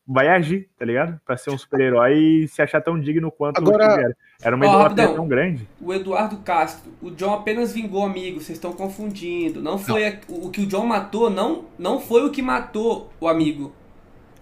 [0.06, 1.20] vai agir, tá ligado?
[1.24, 4.16] Pra ser um super-herói e se achar tão digno quanto Agora- era.
[4.42, 5.68] Era uma idolatria tão grande.
[5.80, 9.62] O Eduardo Castro, o John apenas vingou amigo, vocês estão confundindo.
[9.62, 13.28] Não foi a- o que o John matou, não, não foi o que matou o
[13.28, 13.72] amigo.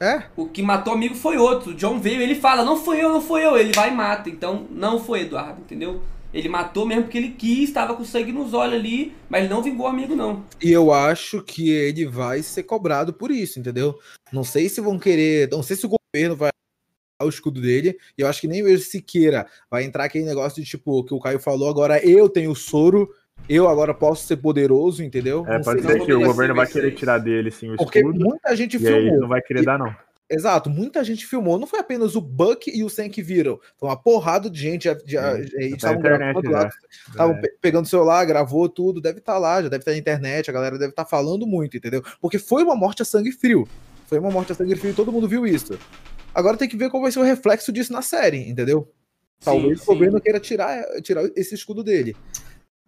[0.01, 0.23] É?
[0.35, 1.73] O que matou o amigo foi outro.
[1.73, 3.59] O John veio, ele fala, não foi eu, não foi eu.
[3.59, 4.31] Ele vai e mata.
[4.31, 6.01] Então, não foi Eduardo, entendeu?
[6.33, 9.63] Ele matou mesmo porque ele quis, estava com sangue nos olhos ali, mas ele não
[9.63, 10.45] vingou o amigo, não.
[10.63, 13.99] E eu acho que ele vai ser cobrado por isso, entendeu?
[14.33, 15.49] Não sei se vão querer.
[15.51, 16.51] Não sei se o governo vai
[17.21, 17.99] dar o escudo dele.
[18.17, 21.19] E eu acho que nem mesmo Siqueira vai entrar aquele negócio de tipo, que o
[21.21, 23.13] Caio falou, agora eu tenho o soro,
[23.49, 25.45] eu agora posso ser poderoso, entendeu?
[25.49, 27.77] É, Não pode sei ser não que o governo vai querer tirar dele, sim, o
[27.77, 28.21] Porque escudo.
[28.21, 29.21] muita gente E aí ele filmou.
[29.23, 29.93] não vai querer dar, não.
[30.33, 31.59] Exato, muita gente filmou.
[31.59, 33.59] Não foi apenas o Buck e o Sam que viram.
[33.77, 34.85] Foi uma porrada de gente.
[34.85, 36.63] Já, tá estavam gravando lá.
[36.63, 36.71] já.
[37.09, 37.41] Estavam É.
[37.41, 40.53] pe- pegando o celular, gravou tudo, deve estar lá, já deve estar na internet, a
[40.53, 42.01] galera deve estar falando muito, entendeu?
[42.21, 43.67] Porque foi uma morte a sangue frio.
[44.07, 45.77] Foi uma morte a sangue frio e todo mundo viu isso.
[46.33, 48.89] Agora tem que ver qual vai ser o reflexo disso na série, entendeu?
[49.43, 52.15] Talvez Sim, o governo queira tirar, tirar esse escudo dele.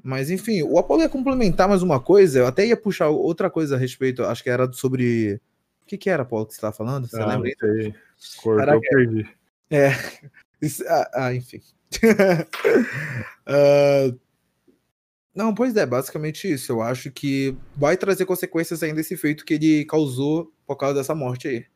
[0.00, 3.74] Mas enfim, o Apolo ia complementar mais uma coisa, eu até ia puxar outra coisa
[3.74, 5.40] a respeito, acho que era sobre.
[5.82, 7.06] O que, que era, Paulo, que você estava falando?
[7.08, 7.48] Você Ah, lembra?
[7.50, 7.94] isso aí.
[8.36, 8.88] Cortou, Caraca.
[8.90, 9.28] perdi.
[10.62, 11.60] Isso- ah, ah, enfim.
[13.46, 14.14] Ah,
[15.34, 16.70] não, pois é, basicamente isso.
[16.72, 21.14] Eu acho que vai trazer consequências ainda esse feito que ele causou por causa dessa
[21.14, 21.66] morte aí.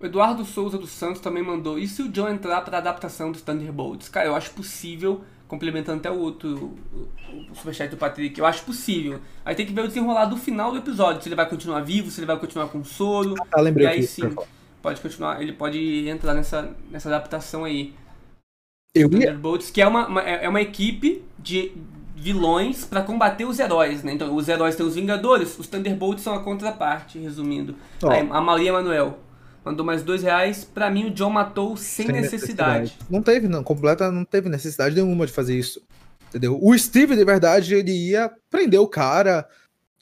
[0.00, 1.78] O Eduardo Souza dos Santos também mandou.
[1.78, 4.08] E se o John entrar para adaptação dos Thunderbolts?
[4.08, 9.20] Cara, eu acho possível, complementando até o outro, o, superchat do Patrick, eu acho possível.
[9.44, 12.10] Aí tem que ver o desenrolar do final do episódio, se ele vai continuar vivo,
[12.10, 13.34] se ele vai continuar com soro.
[13.52, 14.06] Ah, lembrei E aí aqui.
[14.06, 14.34] sim,
[14.80, 17.92] pode continuar, ele pode entrar nessa, nessa adaptação aí.
[18.94, 21.72] Eu Thunderbolts, que é uma, uma- é uma equipe de
[22.16, 24.12] vilões para combater os heróis, né?
[24.12, 27.74] Então, os heróis têm os Vingadores, os Thunderbolts são a contraparte, resumindo.
[28.02, 28.10] Ó.
[28.10, 29.18] Aí, a Maria Manuel
[29.70, 30.64] mandou mais dois reais.
[30.64, 32.96] Pra mim, o John matou sem, sem necessidade.
[33.08, 33.62] Não teve, não.
[33.62, 35.82] Completa, não teve necessidade nenhuma de fazer isso.
[36.28, 36.58] Entendeu?
[36.60, 39.48] O Steve, de verdade, ele ia prender o cara,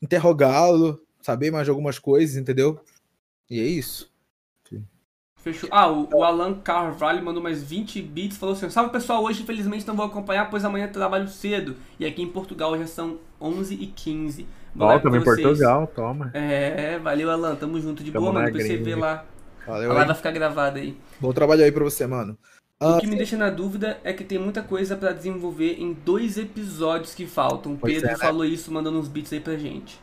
[0.03, 2.81] interrogá-lo, saber mais de algumas coisas, entendeu?
[3.51, 4.11] E é isso.
[5.41, 5.69] Fechou.
[5.73, 8.37] Ah, o, o Alan Carvalho mandou mais 20 bits.
[8.37, 11.77] Falou assim: Salve pessoal, hoje infelizmente não vou acompanhar, pois amanhã trabalho cedo.
[11.99, 14.45] E aqui em Portugal já são 11h15.
[14.75, 15.25] Boa Ó, live pra tamo em.
[15.25, 16.31] Portugal, toma.
[16.35, 18.47] É, valeu Alan, tamo junto de Tamo boa, mano.
[18.47, 19.25] Depois você vê lá.
[19.69, 20.07] A Valeu live aí.
[20.07, 20.97] vai ficar gravada aí.
[21.21, 22.39] Bom trabalho aí pra você, mano.
[22.81, 25.93] Ah, O que me deixa na dúvida é que tem muita coisa pra desenvolver em
[25.93, 27.75] dois episódios que faltam.
[27.75, 28.17] O Pedro é, né?
[28.17, 30.01] falou isso mandando uns bits aí pra gente.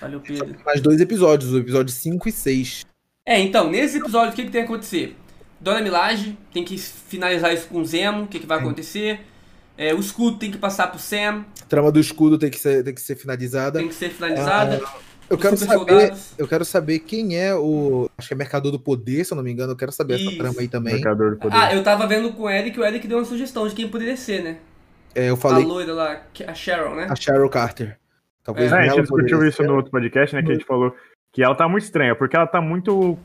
[0.00, 0.56] Valeu, Pedro.
[0.64, 2.86] mais dois episódios, o episódio 5 e 6.
[3.26, 5.16] É, então, nesse episódio, o que, que tem que acontecer?
[5.60, 9.20] Dona Milage tem que finalizar isso com o Zemo, o que, que vai acontecer?
[9.76, 12.94] É, o escudo tem que passar pro Sam, Trama do escudo tem que ser, tem
[12.94, 13.78] que ser finalizada.
[13.78, 14.80] tem que ser finalizada.
[15.30, 16.32] Eu quero saber, soldados.
[16.38, 19.42] eu quero saber quem é o, acho que é Mercador do Poder, se eu não
[19.42, 19.72] me engano.
[19.72, 20.38] Eu quero saber essa Isso.
[20.38, 20.94] trama aí também.
[20.94, 21.56] Mercador do poder.
[21.56, 24.16] Ah, eu tava vendo com o Eric, o Eric deu uma sugestão de quem poderia
[24.16, 24.56] ser, né?
[25.14, 27.06] É, eu A falei loira lá, a Sharon, né?
[27.10, 27.98] a Cheryl Carter.
[28.44, 29.66] Talvez É, É, a gente discutiu isso ser.
[29.68, 30.42] no outro podcast, né?
[30.42, 30.94] Que a gente falou
[31.32, 33.18] que ela tá muito estranha, porque ela tá muito.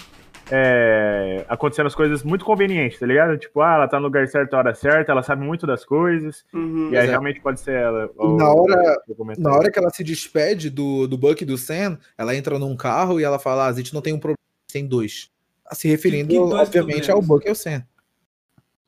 [0.52, 3.38] É, acontecendo as coisas muito convenientes, tá ligado?
[3.38, 6.44] Tipo, ah, ela tá no lugar certo, a hora certa, ela sabe muito das coisas,
[6.54, 6.90] Uhum.
[6.92, 7.10] e aí é.
[7.10, 8.10] realmente pode ser ela.
[8.20, 9.02] E na hora-
[9.38, 12.76] Na hora que ela se despede do, do Buck e do Sam, ela entra num
[12.76, 14.38] carro e ela fala: ah, a gente não tem um problema,
[14.72, 15.30] tem dois.
[15.72, 17.28] Se referindo, Que- que dois obviamente, ao problemas?
[17.28, 17.84] Buck e ao Sam.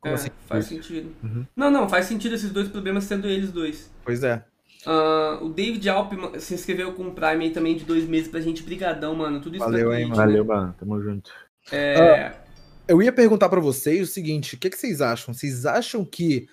[0.00, 0.28] Como É, assim?
[0.46, 1.10] faz sentido.
[1.24, 1.44] Uhum.
[1.56, 3.90] Não, não, faz sentido esses dois problemas sendo eles dois.
[4.04, 4.44] Pois é.
[4.86, 8.38] Ah, o David Alpman se inscreveu com o Prime aí também de dois meses pra
[8.40, 8.62] gente.
[8.62, 9.40] Brigadão, mano.
[9.40, 10.14] Tudo isso Valeu, na hein, mano.
[10.16, 10.54] Valeu, né?
[10.54, 10.74] mano.
[10.78, 11.32] Tamo junto.
[11.72, 12.32] É,
[12.88, 15.34] Eu ia perguntar pra vocês o seguinte: o que, que vocês acham?
[15.34, 16.48] Vocês acham que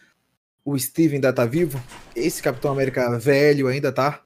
[0.65, 1.82] o Steven ainda tá vivo?
[2.15, 4.21] Esse Capitão América velho ainda tá?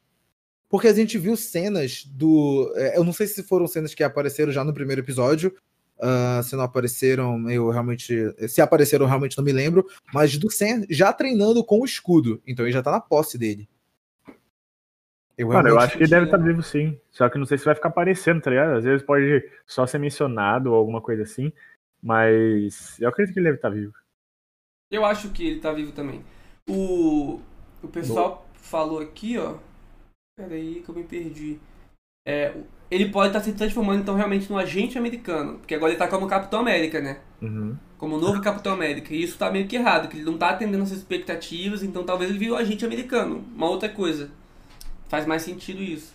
[0.69, 2.71] Porque a gente viu cenas do.
[2.75, 5.55] é, Eu não sei se foram cenas que apareceram já no primeiro episódio.
[5.99, 8.13] ah, se não apareceram, eu realmente.
[8.47, 9.85] Se apareceram, realmente não me lembro.
[10.13, 12.41] Mas do Sam já treinando com o escudo.
[12.45, 13.67] Então ele já tá na posse dele.
[15.37, 16.99] Eu Mano, eu acho que ele deve estar vivo sim.
[17.11, 18.77] Só que não sei se vai ficar aparecendo, tá ligado?
[18.77, 21.53] Às vezes pode só ser mencionado ou alguma coisa assim.
[22.01, 23.93] Mas eu acredito que ele deve estar vivo.
[24.89, 26.23] eu acho que ele tá vivo também.
[26.67, 27.39] O,
[27.83, 29.55] o pessoal falou aqui, ó.
[30.37, 31.59] Pera aí que eu me perdi.
[32.27, 32.53] É,
[32.89, 35.59] ele pode estar se transformando então realmente num agente americano.
[35.59, 37.19] Porque agora ele tá como Capitão América, né?
[37.41, 37.77] Uhum.
[37.97, 39.13] Como novo Capitão América.
[39.13, 42.29] E isso tá meio que errado, que ele não tá atendendo as expectativas, então talvez
[42.29, 43.45] ele virou agente americano.
[43.55, 44.31] Uma outra coisa.
[45.07, 46.13] Faz mais sentido isso.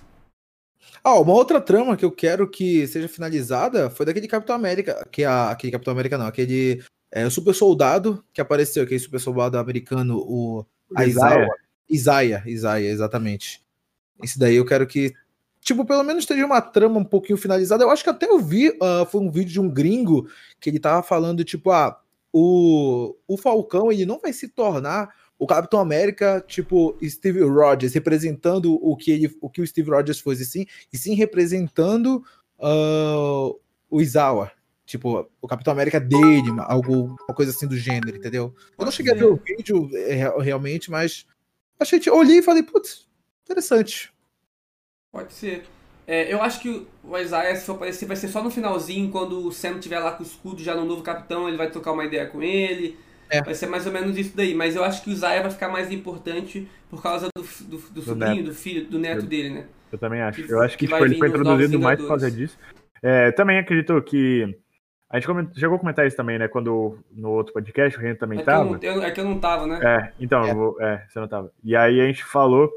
[1.03, 5.23] Ah, uma outra trama que eu quero que seja finalizada foi daquele Capitão América, que
[5.23, 9.59] é a, aquele Capitão América não, aquele é, super soldado que apareceu, aquele super soldado
[9.59, 11.49] americano, o a Isaiah.
[11.89, 12.43] Isaiah.
[12.47, 13.63] Isaiah, exatamente.
[14.23, 15.13] Esse daí eu quero que,
[15.61, 17.83] tipo, pelo menos esteja uma trama um pouquinho finalizada.
[17.83, 20.29] Eu acho que até eu vi, ah, foi um vídeo de um gringo
[20.61, 21.99] que ele tava falando, tipo, ah,
[22.33, 28.79] o, o Falcão, ele não vai se tornar o Capitão América, tipo, Steve Rogers, representando
[28.81, 32.25] o que, ele, o, que o Steve Rogers fosse, sim, e sim representando
[32.61, 33.51] ah,
[33.91, 34.53] o Izawa.
[34.87, 38.55] Tipo, o Capitão América dele, algo, uma coisa assim do gênero, entendeu?
[38.79, 41.27] Eu não cheguei a ver o vídeo é, real- realmente, mas
[41.81, 43.09] achei, olhei e falei, putz,
[43.43, 44.15] interessante.
[45.11, 45.65] Pode ser.
[46.07, 49.45] É, eu acho que o Isaiah, se for aparecer, vai ser só no finalzinho, quando
[49.45, 52.05] o Sam estiver lá com o escudo já no novo capitão, ele vai trocar uma
[52.05, 52.97] ideia com ele.
[53.33, 53.43] É.
[53.43, 54.55] Vai ser mais ou menos isso daí.
[54.55, 58.03] Mas eu acho que o Isaiah vai ficar mais importante por causa do, do, do
[58.03, 58.45] sobrinho, neto.
[58.47, 59.67] do filho, do neto Eu- dele, né?
[59.91, 60.43] Eu também acho.
[60.43, 62.59] Que- Eu acho que, que tipo, vai ele foi introduzido mais por causa disso.
[63.03, 64.57] É, também acredito que.
[65.11, 66.49] A gente coment- chegou a comentar isso também, né?
[66.49, 68.65] Quando no outro podcast o Renan também É que, eu tava.
[68.71, 69.79] não, eu- é que eu não tava, né?
[69.83, 70.51] É, então, É.
[70.51, 71.53] eu vou- é, você não tava.
[71.63, 72.71] E aí a gente falou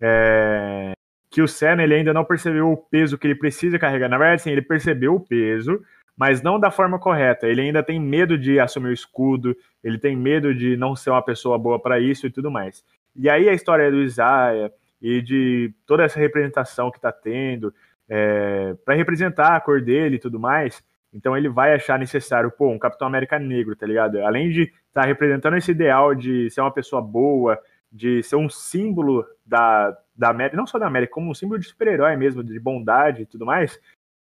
[0.00, 0.92] é,
[1.30, 4.08] que o Senna ele ainda não percebeu o peso que ele precisa carregar.
[4.08, 5.82] Na verdade, sim, ele percebeu o peso,
[6.20, 7.46] mas não da forma correta.
[7.46, 11.22] Ele ainda tem medo de assumir o escudo, ele tem medo de não ser uma
[11.22, 12.84] pessoa boa para isso e tudo mais.
[13.16, 17.72] E aí a história do Isaiah e de toda essa representação que tá tendo,
[18.06, 22.68] é, para representar a cor dele e tudo mais, então ele vai achar necessário, pô,
[22.68, 24.20] um Capitão América negro, tá ligado?
[24.20, 27.58] Além de estar representando esse ideal de ser uma pessoa boa,
[27.90, 31.66] de ser um símbolo da, da América, não só da América, como um símbolo de
[31.66, 33.80] super-herói mesmo, de bondade e tudo mais,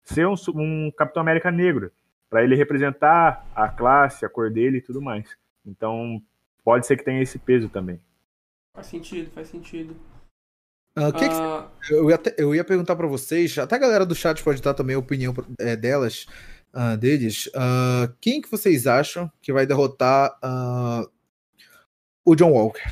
[0.06, 1.92] ser um, um Capitão América negro,
[2.30, 5.36] para ele representar a classe, a cor dele e tudo mais.
[5.64, 6.22] Então,
[6.64, 8.00] pode ser que tenha esse peso também.
[8.74, 9.96] Faz sentido, faz sentido.
[10.94, 14.06] Ah, o que que Ah, Eu ia, eu ia perguntar pra vocês, até a galera
[14.06, 16.26] do chat pode dar também a opinião é, delas,
[16.72, 17.50] ah, deles.
[18.20, 20.38] quem que vocês acham que vai derrotar
[22.24, 22.82] o John Walker?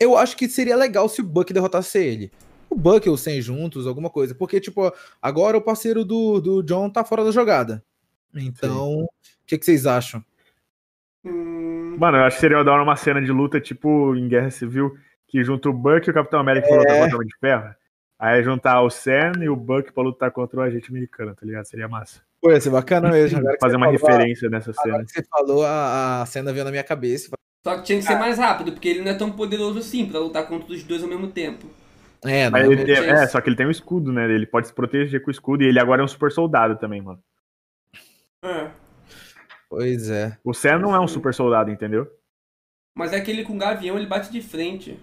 [0.00, 2.30] Eu acho que seria legal se o Buck derrotasse ele.
[2.70, 4.34] O Buck ou o Sam juntos, alguma coisa.
[4.34, 7.82] Porque, tipo, agora o parceiro do, do John tá fora da jogada.
[8.34, 9.08] Então, o
[9.46, 10.22] que, que vocês acham?
[11.24, 14.96] hum, Mano, eu acho que seria dar uma cena de luta, tipo em Guerra Civil,
[15.26, 17.74] que junta o Buck e o Capitão América pra lutar contra o Homem de Ferro.
[18.18, 21.64] Aí juntar o Sam e o Buck pra lutar contra o agente americano, tá ligado?
[21.66, 22.20] Seria massa.
[22.40, 23.38] Pô, ia ser bacana mesmo.
[23.38, 25.04] Agora que Fazer uma falou, referência nessa Agora cena.
[25.04, 27.30] que você falou, a, a cena veio na minha cabeça.
[27.64, 30.20] só que tinha que ser mais rápido, porque ele não é tão poderoso assim pra
[30.20, 31.66] lutar contra os dois ao mesmo tempo.
[32.24, 33.08] É, não Mas é ele tem- gente.
[33.08, 34.24] é, só que ele tem um escudo, né?
[34.30, 37.00] Ele pode se proteger com o escudo e ele agora é um super soldado também,
[37.00, 37.22] mano.
[38.42, 38.70] É.
[39.68, 40.36] Pois é.
[40.44, 42.10] O Sam não é um super soldado, entendeu?
[42.96, 44.98] Mas é aquele com o gavião, ele bate de frente.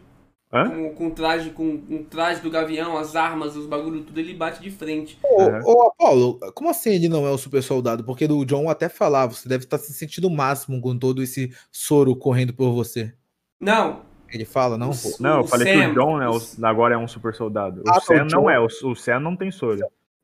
[0.51, 0.69] Hã?
[0.69, 4.34] Com, com o traje, com o traje do gavião, as armas, os bagulho, tudo, ele
[4.34, 5.17] bate de frente.
[5.23, 5.62] Ô, Uhum.
[5.65, 8.04] ô, Apolo, como assim ele não é o super soldado?
[8.04, 11.54] Porque o John até falava, você deve estar se sentindo o máximo com todo esse
[11.71, 13.13] soro correndo por você.
[13.60, 14.01] Não,
[14.36, 14.89] Ele fala, não?
[14.91, 15.21] O-?
[15.21, 17.82] Não, eu o falei que Sam- o John né, o- agora é um super soldado.
[17.82, 19.80] O Ah, tá, Sam o John- não é, o, o Sam não tem soro.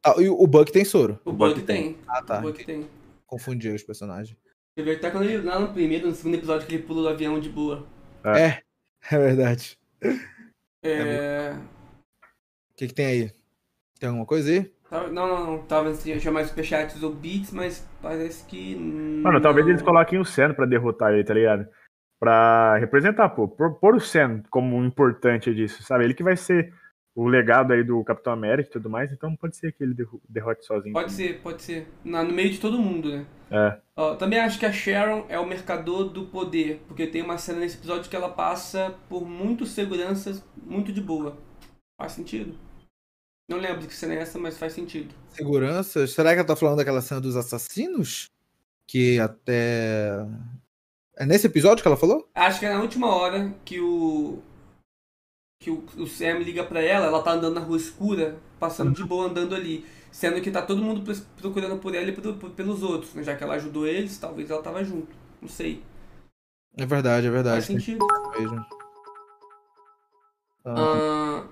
[0.05, 1.19] Ah, e o Buck tem soro.
[1.23, 1.97] o O Buck Buck tem.
[2.07, 2.39] Ah, tá.
[2.39, 2.87] O Buck tem.
[3.25, 4.35] Confundi os personagens.
[4.75, 7.09] Você vê até quando ele, lá no primeiro, no segundo episódio, que ele pula do
[7.09, 7.85] avião de boa.
[8.25, 8.61] É,
[9.11, 9.77] é verdade.
[10.83, 11.53] É...
[12.71, 13.31] O que, que tem aí?
[13.99, 14.71] Tem alguma coisa aí?
[14.89, 15.57] Tava- Não, não, não.
[15.63, 18.75] Tava assim, chamar superchats ou beats, mas parece que.
[18.75, 19.71] Mano, talvez não.
[19.73, 21.67] eles coloquem o Sam pra derrotar ele, tá ligado?
[22.21, 23.47] Pra representar, pô.
[23.47, 26.03] Por, por o Sam como um importante disso, sabe?
[26.03, 26.71] Ele que vai ser
[27.15, 30.21] o legado aí do Capitão América e tudo mais, então pode ser que ele derro-
[30.29, 30.93] derrote sozinho.
[30.93, 31.87] Pode ser, pode ser.
[32.05, 33.25] Na- no meio de todo mundo, né?
[33.49, 33.77] É.
[33.97, 37.59] Ó, também acho que a Sharon é o mercador do poder, porque tem uma cena
[37.61, 41.35] nesse episódio que ela passa por muitos seguranças muito de boa.
[41.99, 42.55] Faz sentido?
[43.49, 45.13] Não lembro de que cena é essa, mas faz sentido.
[45.29, 46.05] Segurança?
[46.05, 48.29] Será que ela tá falando daquela cena dos assassinos?
[48.87, 50.25] Que até.
[51.17, 52.29] É nesse episódio que ela falou?
[52.33, 54.39] Acho que é na última hora que o.
[55.61, 59.03] que o, o Sam liga pra ela, ela tá andando na rua escura, passando de
[59.03, 59.85] boa andando ali.
[60.11, 61.03] Sendo que tá todo mundo
[61.37, 63.23] procurando por ela e pro- por- pelos outros, né?
[63.23, 65.07] Já que ela ajudou eles, talvez ela tava junto.
[65.41, 65.81] Não sei.
[66.77, 67.67] É verdade, é Faz verdade.
[67.67, 68.05] tem sentido.
[68.37, 68.65] mesmo.
[70.65, 71.47] Ah, Ah,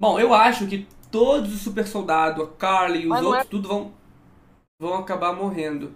[0.00, 3.48] bom, eu acho que todos os super soldados, a Carly e os Mas não outros,
[3.48, 3.92] tudo vão,
[4.80, 5.92] vão acabar morrendo.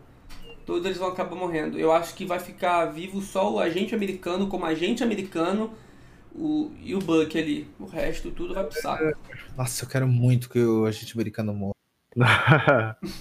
[0.65, 1.79] Todos eles vão acabar morrendo.
[1.79, 5.73] Eu acho que vai ficar vivo só o agente americano como agente americano
[6.35, 7.69] o, e o Buck ali.
[7.79, 9.17] O resto tudo vai pro saco.
[9.57, 11.75] Nossa, eu quero muito que o agente americano morra.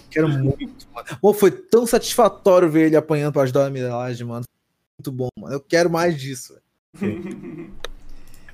[0.09, 1.07] Quero muito, mano.
[1.21, 4.45] Pô, foi tão satisfatório ver ele apanhando pra ajudar a miragem, mano.
[4.99, 5.55] Muito bom, mano.
[5.55, 6.57] Eu quero mais disso.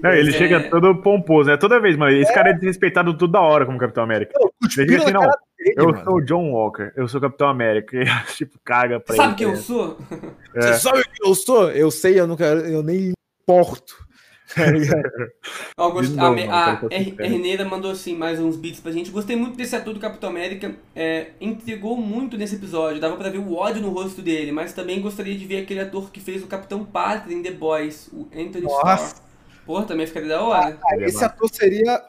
[0.02, 0.34] Não, ele É.
[0.34, 1.58] chega todo pomposo, né?
[1.58, 2.12] Toda vez, mano.
[2.16, 4.32] Esse cara é desrespeitado toda hora como Capitão América.
[4.40, 6.04] Eu, Ele assim, não, dele, eu mano.
[6.04, 7.98] sou o John Walker, eu sou o Capitão América.
[8.02, 9.36] E, tipo, caga pra Sabe ele.
[9.36, 9.98] quem eu tá sou?
[10.56, 10.62] É.
[10.62, 11.72] Você sabe quem eu sou?
[11.72, 13.12] Eu sei, eu quero, eu nem
[13.44, 13.94] importo.
[14.56, 15.04] Tá ligado?
[15.78, 17.24] Ó, gost- De a, novo, mano, a Er- sincero.
[17.24, 19.12] Herneira mandou assim mais uns beats pra gente.
[19.12, 20.74] Gostei muito desse ator do Capitão América.
[20.96, 23.00] É, entregou muito nesse episódio.
[23.00, 24.52] Dava pra ver o ódio no rosto dele.
[24.52, 28.10] Mas também gostaria de ver aquele ator que fez o Capitão Pátria em The Boys,
[28.12, 29.06] o Anthony Nossa.
[29.06, 29.29] Starr.
[29.70, 30.80] Porra, também ficaria da hora.
[30.84, 32.04] É Esse ator seria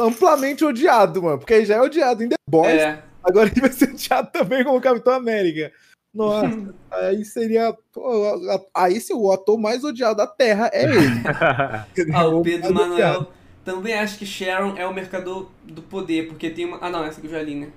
[0.00, 1.38] amplamente odiado, mano.
[1.38, 2.80] Porque ele já é odiado em The Boys.
[2.80, 3.04] É.
[3.22, 5.70] Agora ele vai ser odiado também como Capitão América.
[6.14, 6.48] Nossa,
[6.90, 7.76] aí seria.
[7.92, 8.40] pô,
[8.72, 10.96] aí se o ator mais odiado da Terra é ele.
[12.14, 12.72] Ah, o Pedro odiado.
[12.72, 13.32] Manuel
[13.66, 16.78] também acha que Sharon é o mercador do poder, porque tem uma.
[16.80, 17.68] Ah, não, essa aqui eu já li, né?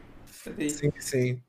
[0.46, 0.70] Cadê?
[0.70, 1.42] Sim, sim.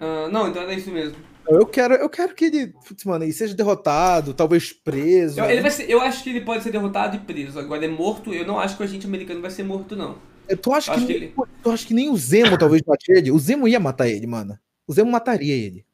[0.00, 1.16] Ah, não, então era isso mesmo.
[1.48, 5.40] Eu quero, eu quero que ele, putz, mano, ele seja derrotado, talvez preso.
[5.40, 7.58] Eu, ele vai ser, eu acho que ele pode ser derrotado e preso.
[7.58, 8.34] Agora é morto.
[8.34, 10.16] Eu não acho que o agente americano vai ser morto, não.
[10.62, 13.10] Tu acha, acho que, que nem- ele- tu acha que nem o Zemo talvez mate
[13.12, 13.30] ele?
[13.30, 14.58] O Zemo ia matar ele, mano.
[14.86, 15.84] O Zemo mataria ele.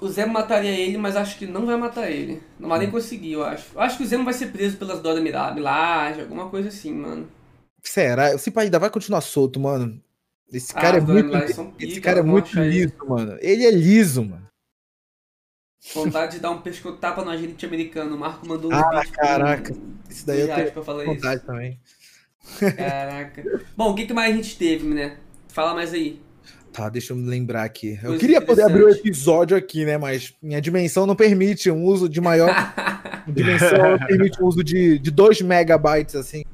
[0.00, 2.42] O Zemo mataria ele, mas acho que não vai matar ele.
[2.58, 3.66] Não vai nem conseguir, eu acho.
[3.74, 6.92] Eu acho que o Zemo vai ser preso pelas Dora Mila- Milaje, alguma coisa assim,
[6.92, 7.28] mano.
[7.82, 8.34] Será?
[8.34, 10.00] Esse pai ainda vai continuar solto, mano.
[10.52, 12.68] Esse Ah, cara é as Dora muito, esse pica, cara é muito ele.
[12.70, 13.36] liso, mano.
[13.40, 14.43] Ele é liso, mano.
[15.92, 18.16] Vontade de dar um pescotapa no agente americano.
[18.16, 19.74] O Marco mandou um Ah, caraca.
[20.08, 21.78] Isso daí eu tenho pra falar vontade também.
[21.84, 22.76] isso.
[22.76, 23.60] Caraca.
[23.76, 25.16] Bom, o que, que mais a gente teve, né?
[25.48, 26.20] Fala mais aí.
[26.72, 27.94] Tá, deixa eu me lembrar aqui.
[28.02, 29.08] Eu Coisa queria poder abrir o interessante.
[29.08, 29.96] episódio aqui, né?
[29.96, 32.50] Mas minha dimensão não permite um uso de maior.
[33.28, 36.44] dimensão não permite o uso de, de 2 megabytes, assim.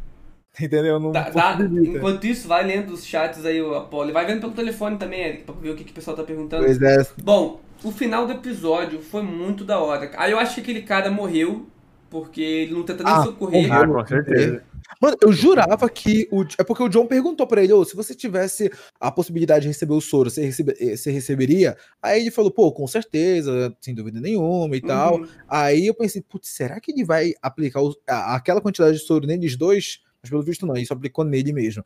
[0.61, 1.01] Entendeu?
[1.01, 1.59] Não Tá, tá.
[1.63, 4.13] Enquanto isso, vai lendo os chats aí, o Apolo.
[4.13, 6.65] Vai vendo pelo telefone também, Eric, pra ver o que, que o pessoal tá perguntando.
[6.65, 7.07] Pois é.
[7.23, 10.11] Bom, o final do episódio foi muito da hora.
[10.17, 11.67] Aí eu acho que aquele cara morreu,
[12.11, 13.69] porque ele não tenta nem Ah, socorrer.
[13.69, 13.95] morreu.
[13.95, 14.65] Com certeza.
[15.01, 16.29] Mano, eu jurava que.
[16.33, 19.69] O, é porque o John perguntou pra ele: ô, se você tivesse a possibilidade de
[19.69, 21.77] receber o soro, você, recebe- eh, você receberia?
[22.03, 25.19] Aí ele falou: pô, com certeza, sem dúvida nenhuma e tal.
[25.21, 25.29] Uhum.
[25.49, 29.57] Aí eu pensei: putz, será que ele vai aplicar a- aquela quantidade de soro neles
[29.57, 30.01] dois?
[30.23, 31.83] Mas pelo visto não, ele só aplicou nele mesmo.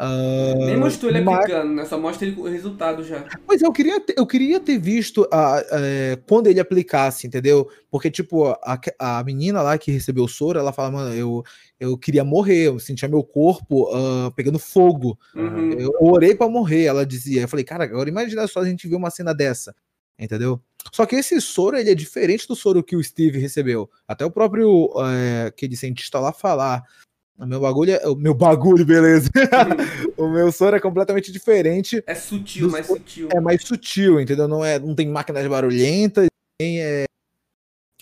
[0.00, 1.84] Nem mostrou ele mas- aplicando, né?
[1.84, 3.24] Só mostra ele o resultado já.
[3.46, 7.68] Mas eu queria ter, eu queria ter visto a, é, quando ele aplicasse, entendeu?
[7.90, 11.42] Porque, tipo, a, a menina lá que recebeu o soro, ela fala, mano, eu,
[11.80, 15.18] eu queria morrer, eu sentia meu corpo ah, pegando fogo.
[15.34, 15.72] Uhum.
[15.72, 17.42] Eu orei pra morrer, ela dizia.
[17.42, 19.74] Eu falei, cara, agora imagina só a gente ver uma cena dessa.
[20.18, 20.60] Entendeu?
[20.92, 23.88] Só que esse soro, ele é diferente do soro que o Steve recebeu.
[24.06, 26.82] Até o próprio é, aquele cientista lá falar.
[27.38, 28.08] O meu bagulho é.
[28.08, 29.30] O meu bagulho, beleza.
[30.18, 33.28] o meu soro é completamente diferente É sutil, mais sutil.
[33.32, 34.48] é mais sutil, entendeu?
[34.48, 36.26] Não, é, não tem máquinas barulhentas,
[36.60, 37.04] nem é.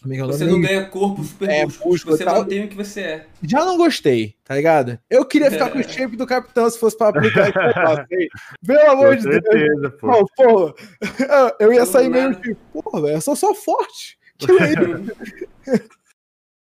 [0.05, 2.39] É que é Você não ganha corpo super É, músculo, músculo você tal.
[2.39, 3.27] mantém o que você é.
[3.43, 4.99] Já não gostei, tá ligado?
[5.11, 8.29] Eu queria ficar com o shape do capitão se fosse pra aplicar negócio aí.
[8.65, 9.35] Pelo amor de Deus.
[9.35, 10.07] certeza, pô.
[10.09, 10.75] Pô, porra,
[11.59, 14.17] eu ia Do sair meio tipo, porra, velho, eu sou só forte.
[14.39, 15.13] Que isso?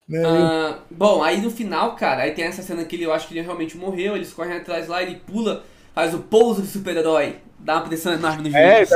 [0.08, 0.22] Né?
[0.26, 3.34] Ah, bom, aí no final, cara, aí tem essa cena que ele, eu acho que
[3.34, 7.74] ele realmente morreu, eles correm atrás lá, ele pula, faz o pouso de super-herói, dá
[7.76, 8.89] uma pressão enorme no É, juiz.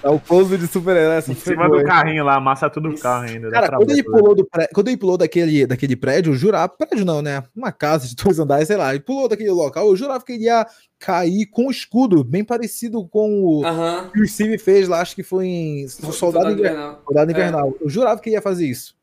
[0.00, 1.18] Tá o pouso de super-herói.
[1.28, 3.50] Em cima do carrinho lá, amassa tudo o carro ainda.
[3.50, 4.66] Cara, quando ele pulou, do pré...
[4.72, 6.68] quando ele pulou daquele, daquele prédio, eu jurava.
[6.70, 7.42] Prédio não, né?
[7.54, 8.94] Uma casa de dois andares, sei lá.
[8.94, 10.66] Ele pulou daquele local, eu jurava que ele ia
[10.98, 15.22] cair com o escudo, bem parecido com o que o Steve fez lá, acho que
[15.22, 17.02] foi em Soldado, Inver- Invernal.
[17.04, 17.34] Soldado É.
[17.34, 17.74] Invernal.
[17.78, 18.94] Eu jurava que ele ia fazer isso.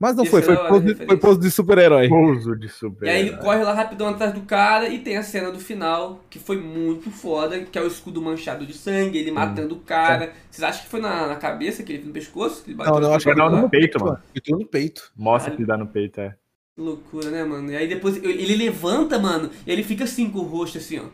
[0.00, 2.08] Mas não foi, é foi hora, pose, foi pose de super-herói.
[2.08, 3.06] Pouso de super.
[3.06, 6.24] E aí ele corre lá rapidão atrás do cara e tem a cena do final,
[6.30, 10.32] que foi muito foda, que é o escudo manchado de sangue, ele matando o cara.
[10.48, 12.62] Vocês acham que foi na, na cabeça que ele no pescoço?
[12.62, 14.22] Que ele bateu Não, não, acho que Foi não, no peito, mano.
[14.32, 15.10] Meteu no peito.
[15.16, 16.36] Mostra que dá no peito, é.
[16.76, 17.72] Que loucura, né, mano?
[17.72, 21.06] E aí depois ele levanta, mano, e ele fica assim com o rosto assim, ó.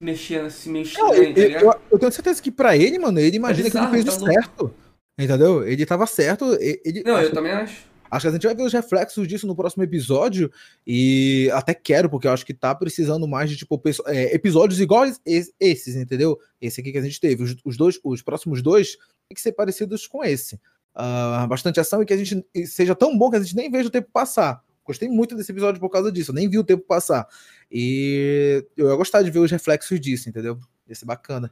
[0.00, 3.36] Mexendo assim, meio Não, eu, tá eu- eu- tenho certeza que pra ele, mano, ele
[3.36, 4.32] imagina que ele bizarro, fez tá o louco.
[4.32, 4.74] certo.
[5.18, 5.66] Entendeu?
[5.66, 6.56] Ele tava certo.
[6.60, 7.91] Ele, Não, eu também acho.
[8.12, 10.52] Acho que a gente vai ver os reflexos disso no próximo episódio.
[10.86, 15.20] E até quero, porque eu acho que tá precisando mais de tipo é, episódios iguais
[15.24, 16.38] es- esses, entendeu?
[16.60, 17.42] Esse aqui que a gente teve.
[17.42, 18.96] Os, os dois, os próximos dois
[19.28, 20.60] tem que ser parecidos com esse.
[20.94, 23.88] Ah, bastante ação e que a gente seja tão bom que a gente nem veja
[23.88, 24.62] o tempo passar.
[24.84, 27.26] Gostei muito desse episódio por causa disso, eu nem vi o tempo passar.
[27.70, 30.58] E eu ia gostar de ver os reflexos disso, entendeu?
[30.86, 31.50] Ia ser bacana.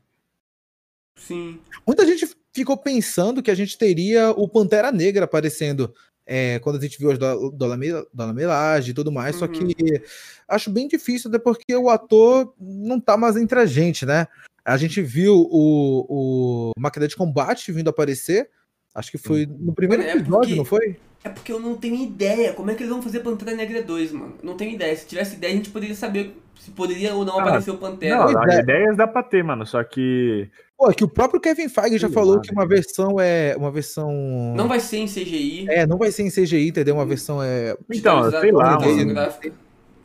[1.16, 1.61] Sim.
[1.86, 5.94] Muita gente ficou pensando que a gente teria o Pantera Negra aparecendo
[6.33, 7.76] é, quando a gente viu as do- Dona
[8.14, 9.51] Dona Mirage e tudo mais, só Uhum.
[9.53, 10.01] que
[10.47, 14.28] acho bem difícil, até porque o ator não tá mais entre a gente, né?
[14.64, 18.49] A gente viu o, o Máquina de Combate vindo aparecer,
[18.95, 20.97] acho que foi no primeiro é episódio, porque- não foi?
[21.24, 24.12] É porque eu não tenho ideia como é que eles vão fazer Pantera Negra 2,
[24.12, 24.37] mano.
[24.43, 24.97] Não tenho ideia.
[24.97, 28.16] Se tivesse ideia, a gente poderia saber se poderia ou não Ah, aparecer o Pantera.
[28.16, 28.61] Não, as é.
[28.61, 29.66] ideias dá pra ter, mano.
[29.66, 30.48] Só que.
[30.76, 32.80] Pô, é que o próprio Kevin Feige já falou lá, que uma velho.
[32.82, 34.12] versão é uma versão
[34.56, 35.66] Não vai ser em CGI.
[35.68, 36.94] é, não vai ser em CGI, entendeu?
[36.94, 39.14] Uma versão é Então, sei lá, mano.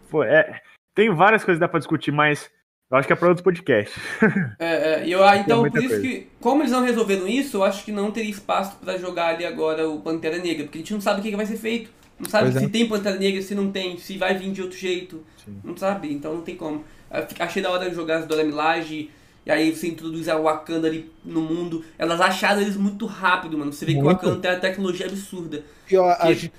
[0.10, 0.60] Pô, é,
[0.94, 2.50] tem várias coisas que dá pra discutir, mas
[2.92, 3.96] eu acho que é pra outros podcasts.
[4.60, 6.02] É, é, eu, ah, então, por isso coisa.
[6.02, 9.46] que, como eles não resolveram isso, eu acho que não teria espaço pra jogar ali
[9.46, 11.90] agora o Pantera Negra, porque a gente não sabe o que, que vai ser feito.
[12.20, 12.60] Não sabe Pois é.
[12.66, 15.22] se tem Pantera Negra, se não tem, se vai vir de outro jeito.
[15.44, 15.58] Sim.
[15.64, 16.84] Não sabe, então não tem como.
[17.28, 19.10] Fico- Achei da hora de jogar as Dora Milaje,
[19.46, 21.84] e aí você introduz a Wakanda ali no mundo.
[21.98, 23.72] Elas acharam eles muito rápido, mano.
[23.74, 24.18] Você vê que o Muito.
[24.18, 25.64] Wakanda tem uma tecnologia absurda.
[25.92, 26.52] E, ó, Que-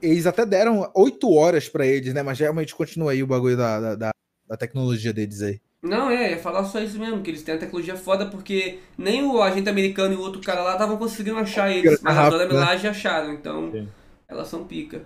[0.00, 2.22] eles até deram oito horas pra eles, né?
[2.22, 4.10] Mas realmente continua aí o bagulho da, da, da-
[4.48, 5.60] da tecnologia deles aí.
[5.82, 9.22] Não, é, ia falar só isso mesmo, que eles têm a tecnologia foda, porque nem
[9.24, 12.46] o agente americano e o outro cara lá estavam conseguindo achar eles, mas a Dora
[12.46, 12.52] né?
[12.52, 13.88] Milaje acharam, então Sim.
[14.30, 15.02] Elas são pica.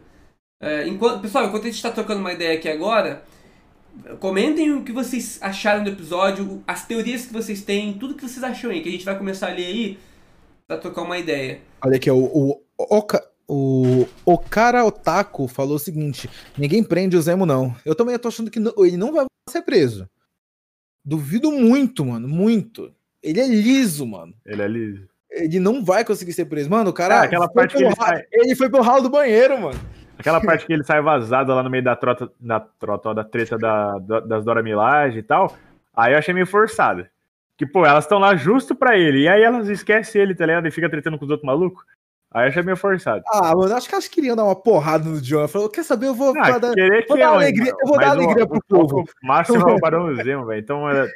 [0.61, 3.25] É, enquanto, pessoal, enquanto a gente tá trocando uma ideia aqui agora,
[4.20, 8.43] comentem o que vocês acharam do episódio, as teorias que vocês têm, tudo que vocês
[8.43, 9.99] acham aí, que a gente vai começar a ler aí
[10.66, 11.61] pra trocar uma ideia.
[11.85, 17.45] Olha aqui, o, o, Oka- o Okara Otaku falou o seguinte: ninguém prende o Zemo,
[17.47, 17.75] não.
[17.85, 20.09] Eu também tô achando que não- ele não vai ser preso.
[21.05, 22.27] Duvido muito, mano.
[22.27, 22.91] Muito.
[23.22, 24.35] Ele é liso, mano.
[24.45, 25.09] Ele é liso.
[25.37, 26.70] Ele não vai conseguir ser preso.
[26.70, 27.20] Mano, o cara.
[27.20, 29.78] Ah, aquela foi parte que ele sai- ele foi pelo ralo do banheiro, mano.
[30.18, 33.24] Aquela parte que ele sai vazado lá no meio da trota, da trota, ó, da
[33.24, 35.53] treta da, da- das Dora Milaje e tal.
[35.97, 37.07] Aí eu achei meio forçado.
[37.57, 39.22] Que, pô, elas estão lá justo pra ele.
[39.22, 40.66] E aí elas esquecem ele, tá ligado?
[40.66, 41.85] E fica tretando com os outros malucos.
[42.32, 43.22] Aí eu achei meio forçado.
[43.32, 45.47] Ah, mano, acho que elas queriam dar uma porrada no John.
[45.47, 46.07] Falou, quer saber?
[46.09, 46.32] Eu vou.
[46.37, 47.78] Ah, dar- vou que dar é, alegria- mano.
[47.80, 49.05] eu vou dar Mas o- alegria pro o- povo.
[49.22, 49.59] O máximo é
[49.99, 50.61] o Zemo, velho.
[50.61, 51.09] Então, é,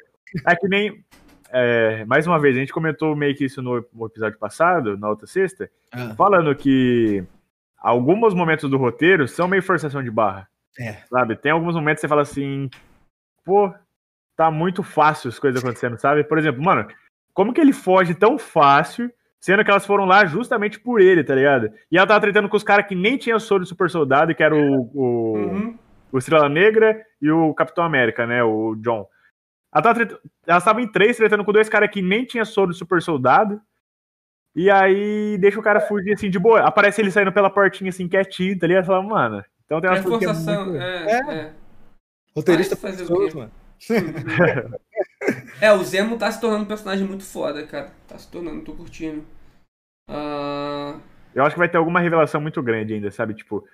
[0.46, 1.04] é que nem...
[1.52, 5.26] é, mais uma vez, a gente comentou meio que isso no, episódio passado, na outra
[5.26, 7.24] sexta, Ah, falando que
[7.78, 10.48] alguns momentos do roteiro são meio forçação de barra.
[10.78, 10.92] É.
[11.10, 11.36] Sabe?
[11.36, 12.68] Tem alguns momentos que você fala assim,
[13.44, 13.72] pô,
[14.36, 16.22] tá muito fácil as coisas acontecendo, sabe?
[16.22, 16.86] Por exemplo, mano,
[17.34, 21.34] como que ele foge tão fácil, sendo que elas foram lá justamente por ele, tá
[21.34, 21.70] ligado?
[21.90, 24.42] E ela tava tretando com os caras que nem tinham soro de super soldado, que
[24.42, 25.78] era o, o, Uhum.
[26.12, 28.42] o Estrela Negra e o Capitão América, né?
[28.44, 29.06] O John.
[29.78, 32.72] Ela tava tret- Elas estavam em três tretando com dois caras que nem tinha soro
[32.72, 33.60] de super soldado.
[34.56, 36.62] E aí deixa o cara fugir assim de boa.
[36.62, 38.86] Aparece ele saindo pela portinha assim quietinho, tá ligado?
[38.86, 39.44] Fala, mano.
[39.64, 41.54] Então tem É que é forçação, muito- é, é.
[42.34, 43.38] Roteirista Mas fazer o pessoas, quê?
[43.38, 43.52] mano.
[45.60, 47.92] É, o Zemo tá se tornando um personagem muito foda, cara.
[48.08, 49.24] Tá se tornando, tô curtindo.
[50.08, 50.98] Ah,
[51.34, 53.34] Eu acho que vai ter alguma revelação muito grande ainda, sabe?
[53.34, 53.64] Tipo,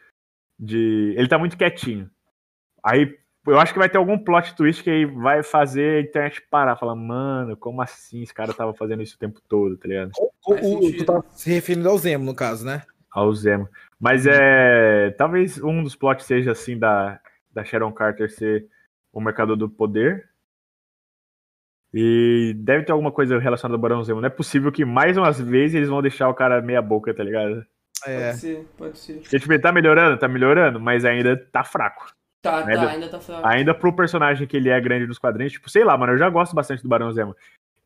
[0.59, 1.15] de.
[1.17, 2.11] Ele tá muito quietinho.
[2.83, 3.17] Aí
[3.47, 6.77] eu acho que vai ter algum plot twist que aí vai fazer a internet parar.
[6.77, 10.13] Falar, mano, como assim esse cara tava fazendo isso o tempo todo, tá ligado?
[10.47, 12.83] O, o- tu tá se referindo ao Zemo, no caso, né?
[13.11, 13.69] Ao Zemo.
[14.01, 15.11] Mas é.
[15.19, 17.21] Talvez um dos plots seja assim da,
[17.53, 18.67] da Sharon Carter ser
[19.13, 20.29] o mercador do poder.
[21.93, 24.21] E deve ter alguma coisa relacionada ao Barão Zemo.
[24.21, 27.23] Não é possível que mais umas vezes eles vão deixar o cara meia boca, tá
[27.23, 27.65] ligado?
[28.05, 28.31] É.
[28.31, 29.13] pode ser, pode ser.
[29.21, 32.13] Porque, tipo, ele tá melhorando, tá melhorando, mas ainda tá fraco.
[32.45, 33.47] Tá, Ainda- tá, ainda tá fraco.
[33.47, 36.29] Ainda pro personagem que ele é grande dos quadrinhos, tipo, sei lá, mano, eu já
[36.29, 37.35] gosto bastante do Barão Zemo.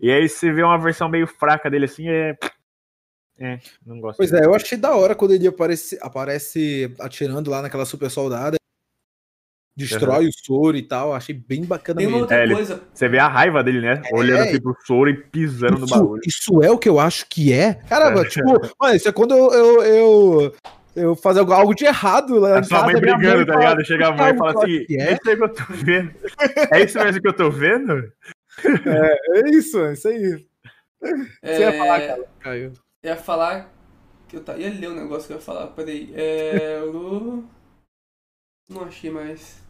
[0.01, 2.37] E aí você vê uma versão meio fraca dele assim, é.
[3.39, 4.17] É, não gosto.
[4.17, 8.57] Pois é, eu achei da hora quando ele aparece, aparece atirando lá naquela super soldada.
[9.77, 11.15] Destrói o soro e tal.
[11.15, 12.23] Achei bem bacana Tem mesmo.
[12.23, 12.83] outra É, ele- coisa.
[12.93, 14.03] Você vê a raiva dele, né?
[14.13, 16.21] Olhando assim pro soro e pisando no Isso, bagulho.
[16.27, 17.75] isso é o que eu acho que é.
[17.75, 18.29] Caramba, É.
[18.29, 20.55] tipo, mano, isso é quando eu, eu, eu,
[21.01, 23.85] eu fazer algo- algo de errado lá A em sua mãe brigando, tá ligado?
[23.85, 25.13] Chega a mãe e fala "Calma, assim: é é?
[25.15, 26.15] isso aí que eu tô vendo.
[26.73, 28.13] É isso mesmo que eu tô vendo?
[28.87, 30.47] É isso, é isso aí.
[31.43, 32.73] Você ia falar, É, cara, Caio.
[33.03, 33.73] Eu ia falar.
[34.29, 36.13] Que eu ta- ia ler o negócio que eu ia falar, peraí.
[36.15, 36.81] É.
[36.93, 37.45] o-
[38.69, 39.63] Não achei mais.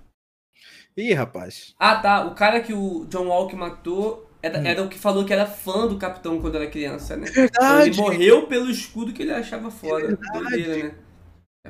[0.97, 1.75] Ih, rapaz.
[1.79, 4.67] Ah tá, o cara que o John Walker matou era, Hum.
[4.67, 7.27] era o que falou que era fã do capitão quando era criança, né?
[7.31, 7.91] Verdade.
[7.91, 10.05] Ele morreu pelo escudo que ele achava foda.
[10.05, 10.41] É verdade.
[10.49, 10.95] Doideira, né?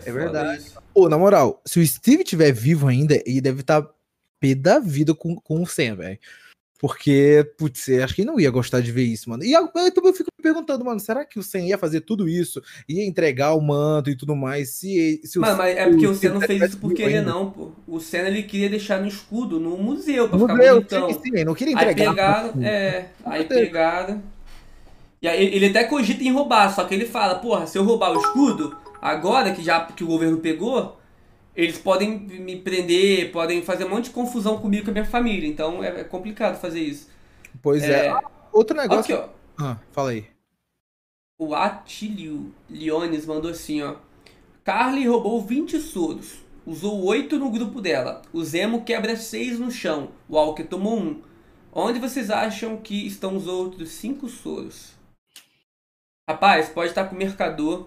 [0.04, 0.62] É foda verdade.
[0.62, 0.78] isso.
[0.94, 3.86] Pô, na moral, se o Steve tiver vivo ainda, ele deve estar
[4.40, 6.18] pé da vida com, com o Sam, velho.
[6.78, 9.42] Porque, putz, eu acho que ele não ia gostar de ver isso, mano.
[9.42, 12.62] E eu, eu, fico me perguntando, mano, será que o Sam ia fazer tudo isso?
[12.88, 14.70] Ia entregar o manto e tudo mais?
[14.74, 17.20] Se, se o Mano, mas é porque o Steve Senna não fez isso por querer,
[17.20, 17.72] não, pô.
[17.86, 21.12] O Senna ele queria deixar no escudo, no museu, pra No ficar museu, bonitão.
[21.12, 22.10] sim, sim, não queria Aí entregar.
[22.10, 24.22] pegaram, é, aí pegaram.
[25.20, 28.12] E aí ele até cogita em roubar, só que ele fala, porra, se eu roubar
[28.12, 30.98] o escudo, agora que já que o governo pegou,
[31.54, 35.04] eles podem me prender, podem fazer um monte de confusão comigo e com a minha
[35.04, 35.48] família.
[35.48, 37.08] Então é, é complicado fazer isso.
[37.62, 38.08] Pois é.
[38.08, 38.20] É,
[38.52, 39.16] Outro negócio.
[39.16, 39.28] aqui,
[39.58, 39.64] ó.
[39.64, 40.26] Ah, fala aí.
[41.38, 43.96] O Atilio Leones mandou assim, ó.
[44.64, 46.38] Carly roubou 20 soros.
[46.66, 48.22] Usou 8 no grupo dela.
[48.32, 50.10] O Zemo quebra 6 no chão.
[50.28, 51.22] O Walker tomou 1.
[51.72, 54.92] Onde vocês acham que estão os outros 5 soros?
[56.28, 57.86] Rapaz, pode estar com o mercador.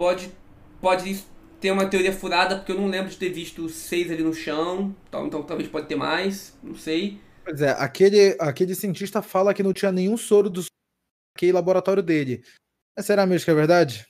[0.00, 0.32] Pode,
[0.80, 1.22] pode
[1.60, 4.96] ter uma teoria furada, porque eu não lembro de ter visto 6 ali no chão.
[5.06, 6.58] Então, então talvez pode ter mais.
[6.62, 7.20] Não sei.
[7.44, 10.64] Pois é, aquele, aquele cientista fala que não tinha nenhum soro do
[11.36, 12.42] aquele laboratório dele.
[12.96, 14.06] Mas será mesmo que é verdade?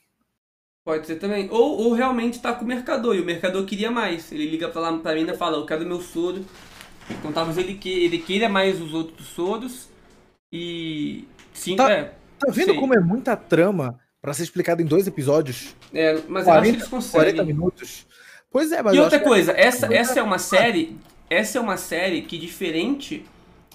[0.84, 1.50] Pode ser também.
[1.50, 4.30] Ou, ou realmente tá com o mercador e o mercador queria mais.
[4.30, 6.46] Ele liga pra, lá, pra mim e fala, eu quero meu soro.
[7.10, 9.88] Então talvez ele, que, ele queira mais os outros soros.
[10.52, 11.24] E.
[11.52, 12.78] Sim, Tá- é, Tá vendo Sei.
[12.78, 15.74] como é muita trama pra ser explicado em dois episódios?
[15.92, 16.18] é.
[16.28, 17.44] Mas eu acho que 40, eles 40 conseguem.
[17.46, 18.06] minutos?
[18.52, 20.96] Pois é, mas E eu outra acho que- coisa, essa, essa é uma série.
[21.28, 23.24] Essa é uma série que, diferente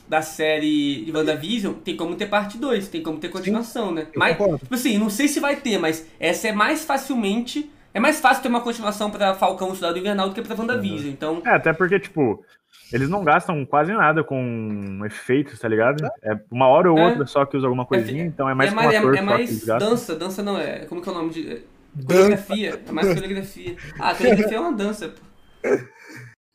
[0.08, 4.08] da série de WandaVision, tem como ter parte 2, tem como ter continuação, né?
[4.14, 4.60] eu Mas, concordo.
[4.60, 7.72] tipo assim, não sei se vai ter, mas essa é mais facilmente.
[7.94, 11.10] É mais fácil ter uma continuação pra Falcão e Cidade Invernal do que pra WandaVision.
[11.12, 12.44] Então, É, até porque, tipo,
[12.92, 16.06] eles não gastam quase nada com efeitos, tá ligado?
[16.24, 17.08] É uma hora ou É.
[17.10, 19.18] outra só que usa alguma coisinha, então é mais é com mais, um ator é,
[19.18, 19.90] é mais que eles gastam.
[19.90, 20.86] dança, dança não é.
[20.86, 21.52] Como que é o nome de.
[21.52, 21.62] é,
[22.06, 22.80] Coreografia.
[22.88, 23.76] É mais coreografia.
[24.00, 25.68] Ah, coreografia é uma dança, pô.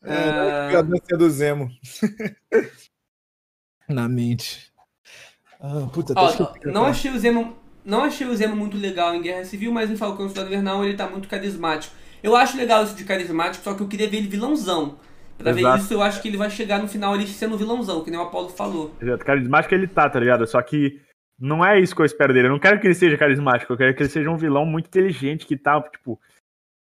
[0.04, 1.70] É, a dança do Zemo.
[3.88, 4.70] Na mente.
[5.60, 6.22] Ah, puta, Ó,
[6.66, 6.88] não falar.
[6.90, 7.56] achei o Zemo.
[7.84, 10.94] Não achei o Zemo muito legal em Guerra Civil, mas em Falcão Cidade Invernal ele
[10.96, 11.94] tá muito carismático.
[12.22, 14.96] Eu acho legal isso de carismático, só que eu queria ver ele vilãozão.
[15.42, 15.78] Pra ver Exato.
[15.78, 18.24] isso, eu acho que ele vai chegar no final ele sendo vilãozão, que nem o
[18.24, 18.94] Apollo falou.
[19.00, 20.46] Exato, Carismático ele tá, tá ligado?
[20.46, 21.00] Só que
[21.38, 22.48] não é isso que eu espero dele.
[22.48, 24.86] Eu não quero que ele seja carismático, eu quero que ele seja um vilão muito
[24.86, 26.20] inteligente que tá, tipo.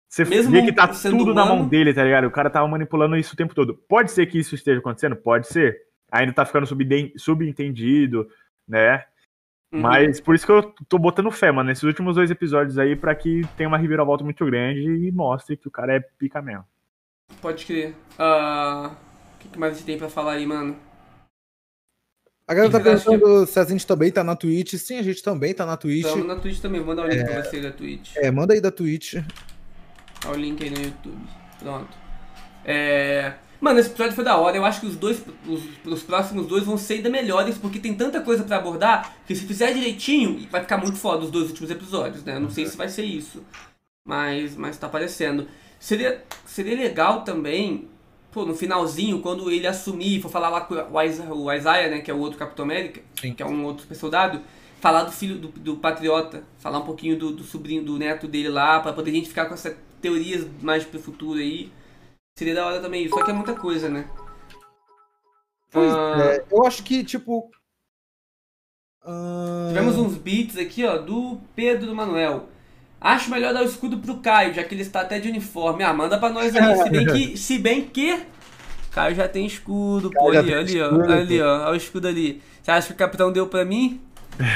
[0.08, 1.70] Você Mesmo vê que tá tudo na mão humano.
[1.70, 2.24] dele, tá ligado?
[2.26, 3.74] O cara tava manipulando isso o tempo todo.
[3.88, 5.14] Pode ser que isso esteja acontecendo?
[5.14, 5.78] Pode ser.
[6.10, 6.66] Ainda tá ficando
[7.16, 8.26] subentendido,
[8.66, 9.04] né?
[9.72, 9.82] Uhum.
[9.82, 13.14] Mas por isso que eu tô botando fé, mano, nesses últimos dois episódios aí, pra
[13.14, 16.64] que tenha uma reviravolta muito grande e mostre que o cara é pica mesmo.
[17.40, 17.94] Pode crer.
[18.18, 18.90] Ah,
[19.36, 20.76] O que, que mais a gente tem pra falar aí, mano?
[22.46, 24.74] A galera tá que perguntando se a gente também tá na Twitch.
[24.74, 26.04] Sim, a gente também tá na Twitch.
[26.04, 28.16] Estamos na Twitch também, vou mandar o link pra você da Twitch.
[28.16, 29.14] É, manda aí da Twitch.
[30.26, 31.28] Olha o link aí no YouTube.
[31.60, 31.96] Pronto.
[32.64, 33.34] É...
[33.60, 34.56] Mano, esse episódio foi da hora.
[34.56, 37.94] Eu acho que os dois, os, os próximos dois vão ser ainda melhores, porque tem
[37.94, 41.70] tanta coisa pra abordar que se fizer direitinho, vai ficar muito foda os dois últimos
[41.70, 42.36] episódios, né?
[42.36, 43.44] Eu não sei se vai ser isso.
[44.04, 45.46] Mas, mas tá aparecendo.
[45.78, 47.88] Seria, seria legal também,
[48.32, 52.14] pô, no finalzinho, quando ele assumir, for falar lá com o Isaiah, né, que é
[52.14, 53.34] o outro Capitão América, Sim.
[53.34, 54.42] que é um outro soldado,
[54.80, 58.48] falar do filho do, do Patriota, falar um pouquinho do, do sobrinho, do neto dele
[58.48, 61.70] lá, pra poder a gente ficar com essas teorias mais pro futuro aí.
[62.38, 64.08] Seria da hora também só que é muita coisa, né?
[65.70, 67.50] Pois Ah, é, eu acho que, tipo.
[69.02, 72.48] ah, Tivemos uns beats aqui, ó, do Pedro Manuel.
[73.00, 75.82] Acho melhor dar o escudo pro Caio, já que ele está até de uniforme.
[75.82, 76.76] Ah, manda pra nós aí.
[76.76, 77.36] Se bem que.
[77.38, 78.20] Se bem que.
[78.90, 80.26] Caio já tem escudo, pô.
[80.26, 81.02] Caio Ali, ali, ó.
[81.10, 81.62] Ali, ó.
[81.62, 82.42] Olha o escudo ali.
[82.62, 84.00] Você acha que o capitão deu pra mim?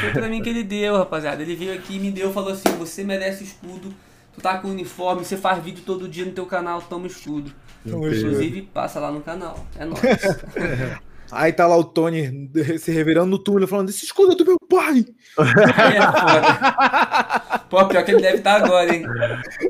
[0.01, 1.43] Foi pra mim que ele deu, rapaziada.
[1.43, 3.95] Ele veio aqui e me deu, falou assim: você merece escudo.
[4.35, 7.53] Tu tá com uniforme, você faz vídeo todo dia no teu canal, toma escudo.
[7.87, 9.65] Inclusive, passa lá no canal.
[9.79, 10.01] É nóis.
[11.31, 14.59] Aí tá lá o Tony se revirando no túmulo falando: Esse escudo é do meu
[14.69, 15.05] pai!
[15.39, 16.01] É.
[17.69, 19.05] Pô, pior que ele deve estar agora, hein?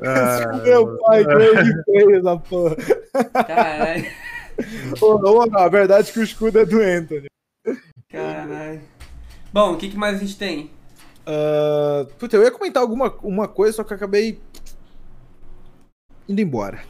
[0.04, 2.76] Ah, Meu pai, ele fez essa porra.
[3.46, 4.06] Caralho.
[5.00, 7.28] Não, a verdade é que o escudo é do Anthony.
[8.10, 8.82] Caralho.
[9.52, 10.70] Bom, o que, que mais a gente tem?
[11.26, 14.40] Ah, puta, eu ia comentar alguma uma coisa, só que acabei
[16.28, 16.82] indo embora.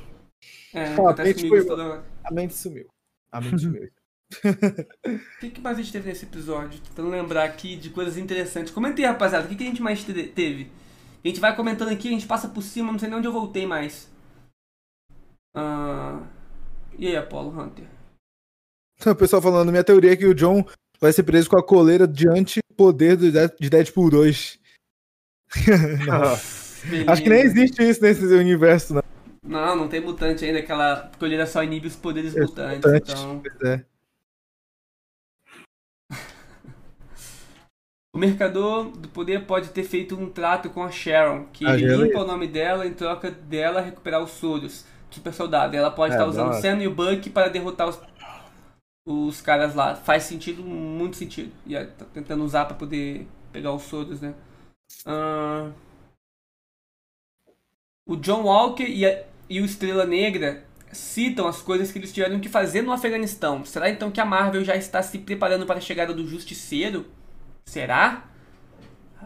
[0.73, 2.01] É, acontece a mente foi-.
[2.25, 2.87] A mente sumiu.
[3.31, 3.89] A mente sumiu.
[4.33, 6.81] O que, que mais a gente teve nesse episódio?
[6.81, 8.73] Tentando lembrar aqui de coisas interessantes.
[8.73, 10.71] Comentei, rapaziada, o que, que a gente mais te- teve?
[11.25, 13.33] A gente vai comentando aqui, a gente passa por cima, não sei nem onde eu
[13.33, 14.11] voltei mais.
[15.55, 16.23] Ah,
[16.99, 17.87] E aí, Apollo Hunter?
[19.07, 20.65] O pessoal falando, minha teoria é que o John
[21.01, 24.59] vai ser preso com a coleira de antipoder do Dead- de Deadpool 2.
[27.09, 29.03] Acho que nem existe isso nesse universo, não.
[29.47, 32.77] Não, não tem mutante ainda, aquela colheira só inibe os poderes É, mutantes.
[32.91, 33.13] mutante.
[33.13, 33.85] Então, é.
[38.15, 41.87] O mercador do poder pode ter feito um trato com a Sharon, que Ah, ele
[41.87, 42.21] limpa vi.
[42.21, 44.87] o nome dela em troca dela recuperar os soros.
[45.11, 45.77] Super soldado.
[45.77, 46.55] Ela pode É, estar usando hora.
[46.55, 48.01] Sam e o Buck para derrotar os,
[49.07, 49.95] os caras lá.
[49.97, 51.53] Faz sentido, muito sentido.
[51.67, 54.35] E aí, tá tentando usar para poder pegar os soros, né?
[55.07, 55.73] Ah,
[58.07, 62.41] o John Walker e, a- e o Estrela Negra citam as coisas que eles tiveram
[62.41, 63.65] que fazer no Afeganistão.
[63.65, 67.07] Será então que a Marvel já está se preparando para a chegada do Justiceiro?
[67.67, 68.29] Será?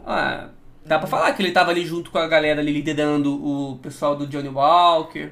[0.05, 0.49] Ah,
[0.85, 4.15] dá pra falar que ele tava ali junto com a galera ali liderando o pessoal
[4.15, 5.31] do Johnny Walker.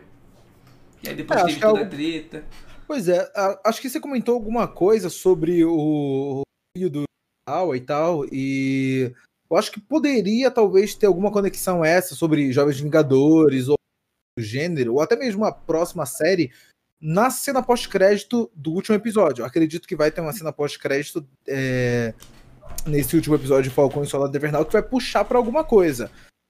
[1.04, 2.46] E aí depois É, teve é toda a treta.
[2.88, 3.30] Pois é,
[3.66, 6.42] acho que você comentou alguma coisa sobre o
[6.76, 7.04] filho do
[7.48, 9.14] Awa e tal, e
[9.50, 13.76] eu acho que poderia talvez ter alguma conexão essa sobre Jovens Vingadores ou
[14.38, 16.52] gênero, ou até mesmo a próxima série
[17.02, 19.42] na cena pós-crédito do último episódio.
[19.42, 22.14] Eu acredito que vai ter uma cena pós-crédito é,
[22.88, 26.10] nesse último episódio de Falcão e Soldado Invernal que vai puxar pra alguma coisa.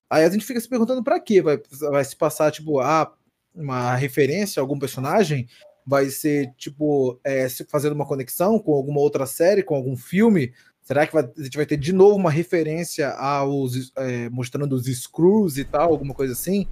[0.09, 1.41] Aí a gente fica se perguntando pra quê?
[1.41, 1.59] Vai,
[1.91, 3.13] vai se passar, tipo, ah,
[3.53, 5.47] uma referência a algum personagem?
[5.87, 10.53] vai ser tipo é, fazendo uma conexão com alguma outra série, com algum filme?
[10.81, 14.85] Será que vai- a gente vai ter de novo uma referência aos é, mostrando os
[14.85, 16.67] screws e tal, alguma coisa assim?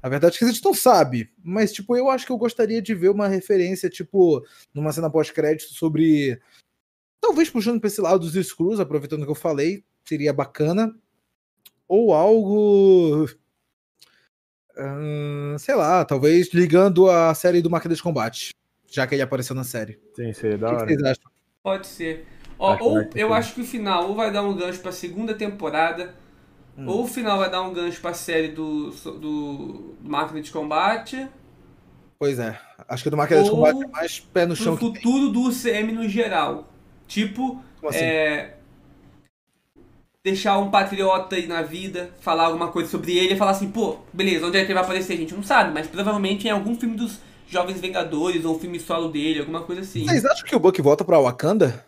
[0.00, 2.80] A verdade é que a gente não sabe, mas tipo eu acho que eu gostaria
[2.80, 4.40] de ver uma referência tipo
[4.72, 6.40] numa cena pós-crédito sobre
[7.20, 10.94] talvez puxando para esse lado dos screws, aproveitando que eu falei, seria bacana
[11.86, 13.28] ou algo
[14.76, 18.54] Ahn, sei lá, talvez ligando a série do Máquina de Combate,
[18.90, 20.00] já que ele apareceu na série.
[20.14, 20.86] Sim, seria da O que hora.
[20.86, 21.30] vocês acham?
[21.62, 22.26] Pode ser.
[22.58, 25.34] Ó, Acho ou eu acho que o final ou vai dar um gancho pra segunda
[25.34, 26.14] temporada,
[26.78, 26.86] Hum.
[26.86, 31.28] ou o final vai dar um gancho pra série do, do, do Máquina de Combate,
[32.18, 34.84] Pois é, acho que o do Máquina de Combate é mais pé no chão que
[34.84, 34.94] tem.
[35.02, 36.69] futuro do UCM no geral.
[37.10, 37.98] Tipo, assim?
[37.98, 38.54] é,
[40.22, 43.98] deixar um patriota aí na vida, falar alguma coisa sobre ele e falar assim, pô,
[44.12, 45.14] beleza, onde é que ele vai aparecer?
[45.14, 48.78] A gente não sabe, mas provavelmente em algum filme dos Jovens Vengadores ou um filme
[48.78, 50.04] solo dele, alguma coisa assim.
[50.04, 51.84] Vocês acham que o Buck volta pra Wakanda?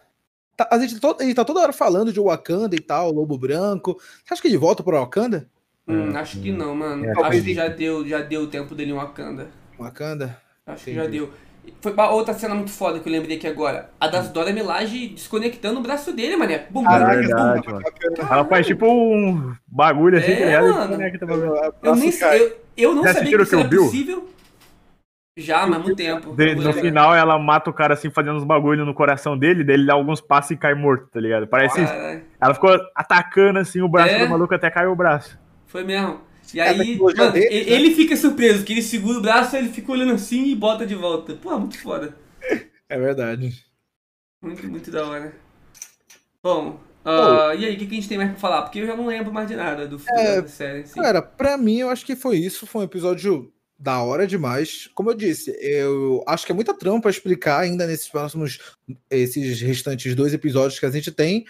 [0.57, 3.97] Tá, a gente to- ele tá toda hora falando de Wakanda e tal, Lobo Branco.
[4.25, 5.49] Você acha que ele volta pra Wakanda?
[5.87, 7.05] Hum, acho que não, mano.
[7.05, 9.51] É, acho que já deu, já deu o tempo dele em Wakanda.
[9.79, 10.37] Wakanda?
[10.67, 11.07] Acho que Entendi.
[11.07, 11.33] já deu.
[11.81, 13.91] Foi outra cena muito foda que eu lembrei aqui agora.
[14.01, 16.67] A das Dora Milaje desconectando o braço dele, mané.
[16.71, 17.73] Bum, Caraca, bum, verdade, bum.
[17.73, 17.85] mano.
[18.31, 20.65] Ela faz tipo um bagulho assim, É, tá ligado?
[20.75, 20.85] mano.
[20.93, 21.55] E conecta o bagulho.
[21.83, 23.83] Eu, nem, eu, eu não Já sabia que isso era Bill?
[23.85, 24.29] possível.
[25.37, 26.35] Já, mas muito tempo.
[26.37, 29.65] De- Eu no final, ela mata o cara assim, fazendo uns bagulho no coração dele,
[29.65, 31.47] daí ele dá alguns passos e cai morto, tá ligado?
[31.47, 31.83] Parece.
[31.85, 32.23] Caralho.
[32.41, 34.19] Ela ficou atacando assim o braço É.
[34.25, 35.39] do maluco até caiu o braço.
[35.67, 36.21] Foi mesmo.
[36.55, 37.77] E É, aí, mano, deles, e- né?
[37.77, 40.95] ele fica surpreso, que ele segura o braço, ele fica olhando assim e bota de
[40.95, 41.35] volta.
[41.35, 42.17] Pô, muito foda.
[42.89, 43.65] É verdade.
[44.43, 45.35] Muito, muito da hora.
[46.43, 48.63] Bom, ah, e aí, o que, que a gente tem mais pra falar?
[48.63, 50.81] Porque eu já não lembro mais de nada do filme É, da série.
[50.83, 51.01] Assim.
[51.01, 52.67] Cara, pra mim, eu acho que foi isso.
[52.67, 54.89] Foi um episódio da hora demais.
[54.95, 58.59] Como eu disse, eu acho que é muita trampa explicar ainda nesses próximos,
[59.11, 61.45] esses restantes dois episódios que a gente tem.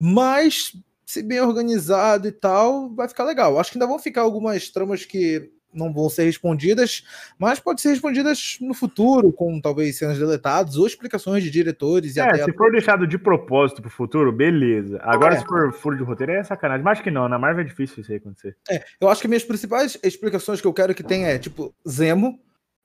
[0.00, 3.58] Mas, se bem organizado e tal, vai ficar legal.
[3.58, 7.02] Acho que ainda vão ficar algumas tramas que não vão ser respondidas,
[7.38, 12.20] mas pode ser respondidas no futuro, com talvez cenas deletadas ou explicações de diretores e
[12.20, 15.00] É, até se for deixado de propósito pro futuro, beleza.
[15.02, 15.38] Agora, É.
[15.38, 16.84] se for furo de roteiro, é sacanagem.
[16.84, 18.54] Mas acho que não, na Marvel é difícil isso aí acontecer.
[18.70, 22.38] É, eu acho que minhas principais explicações que eu quero que tenha é, tipo, Zemo.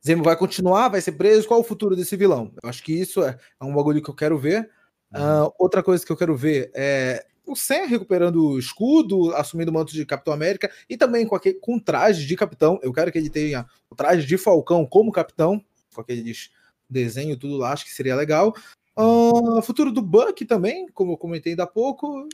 [0.05, 2.53] Zemo vai continuar, vai ser preso, qual o futuro desse vilão?
[2.63, 4.69] Eu acho que isso é, é um bagulho que eu quero ver.
[5.13, 9.73] Ah, outra coisa que eu quero ver é o Sam recuperando o escudo, assumindo o
[9.73, 12.79] manto de Capitão América e também com, aquele, com traje de capitão.
[12.83, 15.63] Eu quero que ele tenha o traje de Falcão como capitão,
[15.95, 16.49] com aqueles
[16.89, 18.53] desenho tudo lá, acho que seria legal.
[18.95, 22.27] Ah, futuro do Buck também, como eu comentei ainda há pouco.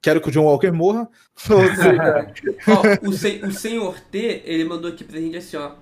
[0.00, 1.08] Quero que o John Walker morra.
[1.50, 2.32] Ou seja,
[3.04, 5.72] Ó, o, sen- o senhor T, ele mandou aqui pra gente assim, ó.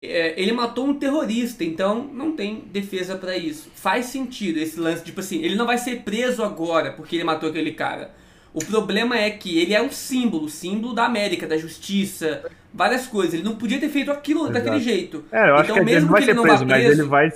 [0.00, 3.68] É, ele matou um terrorista, então não tem defesa pra isso.
[3.74, 7.48] Faz sentido esse lance, tipo assim, ele não vai ser preso agora porque ele matou
[7.48, 8.14] aquele cara.
[8.54, 13.34] O problema é que ele é um símbolo, símbolo da América, da justiça, várias coisas.
[13.34, 14.52] Ele não podia ter feito aquilo Exato.
[14.54, 15.24] daquele jeito.
[15.32, 16.64] É, eu acho Então, que ele mesmo não vai que ser ele não preso, vá
[16.66, 17.32] mas preso- ele vai.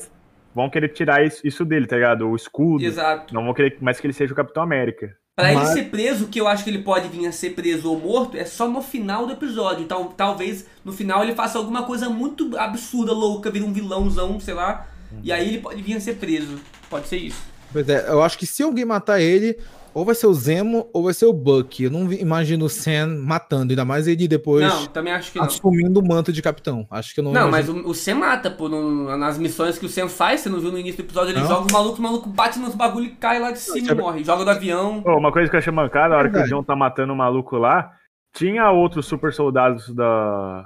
[0.54, 2.28] Vão querer tirar isso, isso dele, tá ligado?
[2.28, 2.84] O escudo.
[2.84, 3.32] Exato.
[3.34, 5.16] Não vão querer mais que ele seja o Capitão América.
[5.34, 7.90] Pra ele Mas- ser preso, que eu acho que ele pode vir a ser preso
[7.90, 9.82] ou morto, é só no final do episódio.
[9.82, 14.54] Então, talvez no final ele faça alguma coisa muito absurda, louca, vira um vilãozão, sei
[14.54, 14.86] lá.
[15.22, 16.58] E aí ele pode vir a ser preso.
[16.90, 17.42] Pode ser isso.
[17.72, 19.58] Pois é, eu acho que se alguém matar ele,
[19.94, 21.82] ou vai ser o Zemo ou vai ser o Buck.
[21.82, 25.44] Eu não imagino o Sam matando, ainda mais ele depois Não, também acho que não.
[25.46, 26.86] assumindo o manto de capitão.
[26.90, 29.78] Acho que eu não Não, mas imagino- o, o Sam mata, pô, no- nas missões
[29.78, 31.46] que o Sam faz, você não viu no início do episódio, ele Não?
[31.48, 33.94] joga o maluco, o maluco bate nos bagulho e cai lá de cima é e
[33.94, 34.24] morre.
[34.24, 35.02] Joga do avião.
[35.02, 36.44] Pô, uma coisa que eu achei mancada, a hora que o.
[36.48, 37.90] John tá matando o maluco lá,
[38.34, 40.64] tinha outros super soldados da.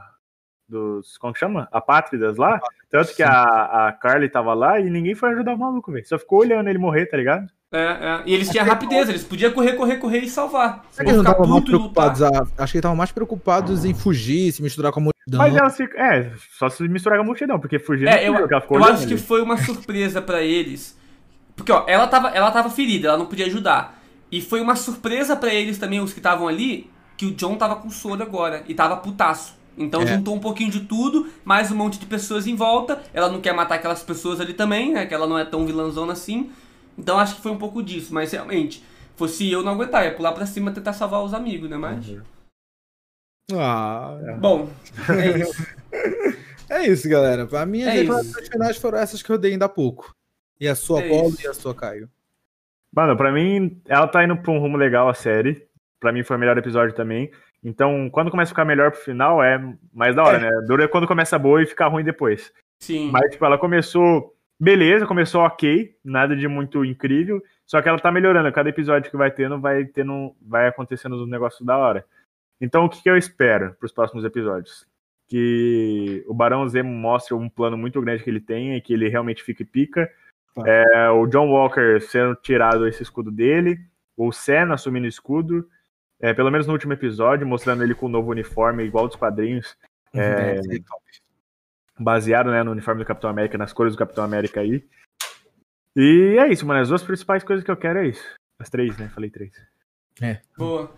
[0.69, 1.17] Dos.
[1.19, 1.69] Como que chama?
[1.71, 2.61] Apátridas lá.
[2.91, 6.07] Tanto que a, a Carly tava lá e ninguém foi ajudar o maluco, velho.
[6.07, 7.47] Só ficou olhando ele morrer, tá ligado?
[7.73, 8.23] É, é.
[8.27, 10.85] E eles tinham rapidez, eles podiam correr, correr, correr e salvar.
[10.91, 12.23] Será que eles não estavam mais preocupados?
[12.23, 15.39] a- Acho que eles estavam mais preocupados em fugir, se misturar com a multidão.
[15.39, 16.01] Mas ela fica.
[16.01, 18.61] É, só se misturar com a multidão, porque fugir É, eu, não fugiu, que ela
[18.63, 19.23] ficou eu acho que ali.
[19.23, 20.97] foi uma surpresa pra eles.
[21.57, 23.99] Porque, ó, ela tava, ela tava ferida, ela não podia ajudar.
[24.31, 27.77] E foi uma surpresa pra eles também, os que estavam ali, que o John tava
[27.77, 29.56] com soro agora e tava putaço.
[29.77, 30.07] Então É.
[30.07, 33.03] juntou um pouquinho de tudo, mais um monte de pessoas em volta.
[33.13, 35.05] Ela não quer matar aquelas pessoas ali também, né?
[35.07, 36.51] Que ela não é tão vilãzona assim.
[36.97, 38.83] Então acho que foi um pouco disso, mas realmente,
[39.17, 41.77] fosse eu não aguentar, ia pular pra cima tentar salvar os amigos, né?
[41.77, 42.09] Mas.
[42.09, 42.23] Uhum.
[43.53, 44.69] Ah, Bom,
[45.09, 45.67] é isso.
[46.69, 47.47] é isso, galera.
[47.47, 50.15] Pra mim, as É declarações finais foram essas que eu dei ainda há pouco.
[50.59, 51.43] E a sua É Paulo isso.
[51.43, 52.09] e a sua Caio.
[52.95, 55.67] Mano, pra mim, ela tá indo pra um rumo legal a série.
[56.01, 57.31] Pra mim foi o melhor episódio também.
[57.63, 59.61] Então, quando começa a ficar melhor pro final, é
[59.93, 60.51] mais da hora, né?
[60.67, 62.53] Dura é quando começa boa e fica ruim depois.
[62.81, 63.11] Sim.
[63.11, 64.35] Mas, tipo, ela começou.
[64.59, 67.43] Beleza, começou ok, nada de muito incrível.
[67.67, 68.51] Só que ela tá melhorando.
[68.53, 70.35] Cada episódio que vai tendo, vai tendo.
[70.41, 72.05] Vai acontecendo um negócio da hora.
[72.61, 74.87] Então, o que, que eu espero pros próximos episódios?
[75.29, 79.09] Que o Barão Zemo mostre um plano muito grande que ele tem e que ele
[79.09, 80.11] realmente fique pica.
[80.55, 80.63] Tá.
[80.67, 83.79] É, o John Walker sendo tirado esse escudo dele.
[84.17, 85.69] O Sen assumindo o escudo.
[86.21, 89.77] É, pelo menos no último episódio, mostrando ele com o novo uniforme, igual dos quadrinhos
[90.15, 90.83] É, Uhum.
[91.99, 94.83] baseado né, no uniforme do Capitão América, nas cores do Capitão América aí.
[95.95, 96.81] E é isso, mano.
[96.81, 98.25] As duas principais coisas que eu quero é isso.
[98.59, 99.11] As três, né?
[99.15, 99.51] Falei três.
[100.57, 100.91] Boa.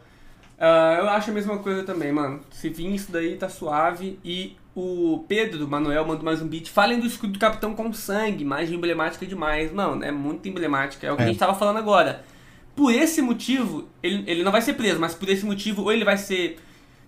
[0.59, 2.41] Ah, eu acho a mesma coisa também, mano.
[2.51, 4.19] Se vir isso daí, tá suave.
[4.25, 6.69] E o Pedro, do Manuel, mandou mais um beat.
[6.71, 8.43] Falem do escudo do Capitão com sangue.
[8.43, 9.73] Imagem emblemática demais.
[9.73, 11.07] Mano, é muito emblemática.
[11.07, 11.25] É o que É.
[11.27, 12.25] a gente tava falando agora.
[12.79, 16.05] Por esse motivo, ele, ele não vai ser preso, mas por esse motivo, ou ele
[16.05, 16.59] vai ser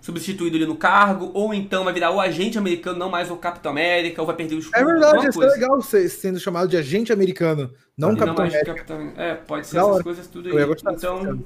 [0.01, 3.71] substituído ali no cargo, ou então vai virar o agente americano, não mais o Capitão
[3.71, 4.75] América, ou vai perder o escudo.
[4.77, 8.53] É verdade, isso é legal ser, sendo chamado de agente americano, não não Capitão mais
[8.53, 8.73] o América.
[8.73, 10.03] Capitão- É, pode ser Da essas hora.
[10.03, 10.65] coisas tudo aí.
[10.93, 11.41] Então,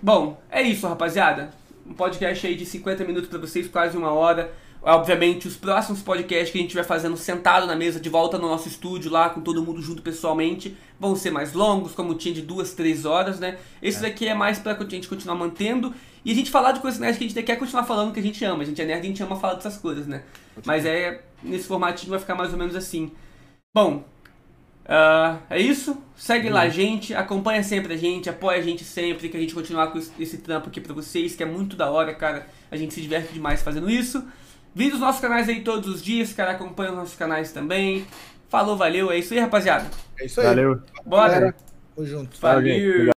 [0.00, 1.50] bom, é isso, rapaziada.
[1.84, 4.52] Um podcast aí de 50 minutos pra vocês, quase uma hora.
[4.88, 8.46] Obviamente, os próximos podcasts que a gente vai fazendo sentado na mesa, de volta no
[8.48, 12.40] nosso estúdio lá, com todo mundo junto pessoalmente, vão ser mais longos, como tinha de
[12.40, 13.58] duas, três horas, né?
[13.82, 15.92] Esse daqui é mais pra gente continuar mantendo
[16.24, 18.22] e a gente falar de coisas nerds que a gente quer continuar falando que a
[18.22, 18.62] gente ama.
[18.62, 20.22] A gente é nerd e a gente ama falar dessas coisas, né?
[20.64, 23.10] Mas é nesse formatinho vai ficar mais ou menos assim.
[23.74, 24.04] Bom,
[24.88, 26.00] ah, é isso.
[26.14, 29.52] Segue lá a gente, acompanha sempre a gente, apoia a gente sempre, que a gente
[29.52, 32.46] continuar com esse, esse trampo aqui pra vocês, que é muito da hora, cara.
[32.70, 34.24] A gente se diverte demais fazendo isso.
[34.76, 36.50] Vem dos nossos canais aí todos os dias, cara.
[36.50, 38.06] Acompanha os nossos canais também.
[38.50, 39.10] Falou, valeu.
[39.10, 39.86] É isso aí, rapaziada.
[40.20, 40.48] É isso aí.
[40.48, 40.82] Valeu.
[41.02, 41.54] Bora.
[41.94, 42.38] Tamo junto.
[42.38, 42.60] Valeu.
[42.60, 43.14] Obrigado.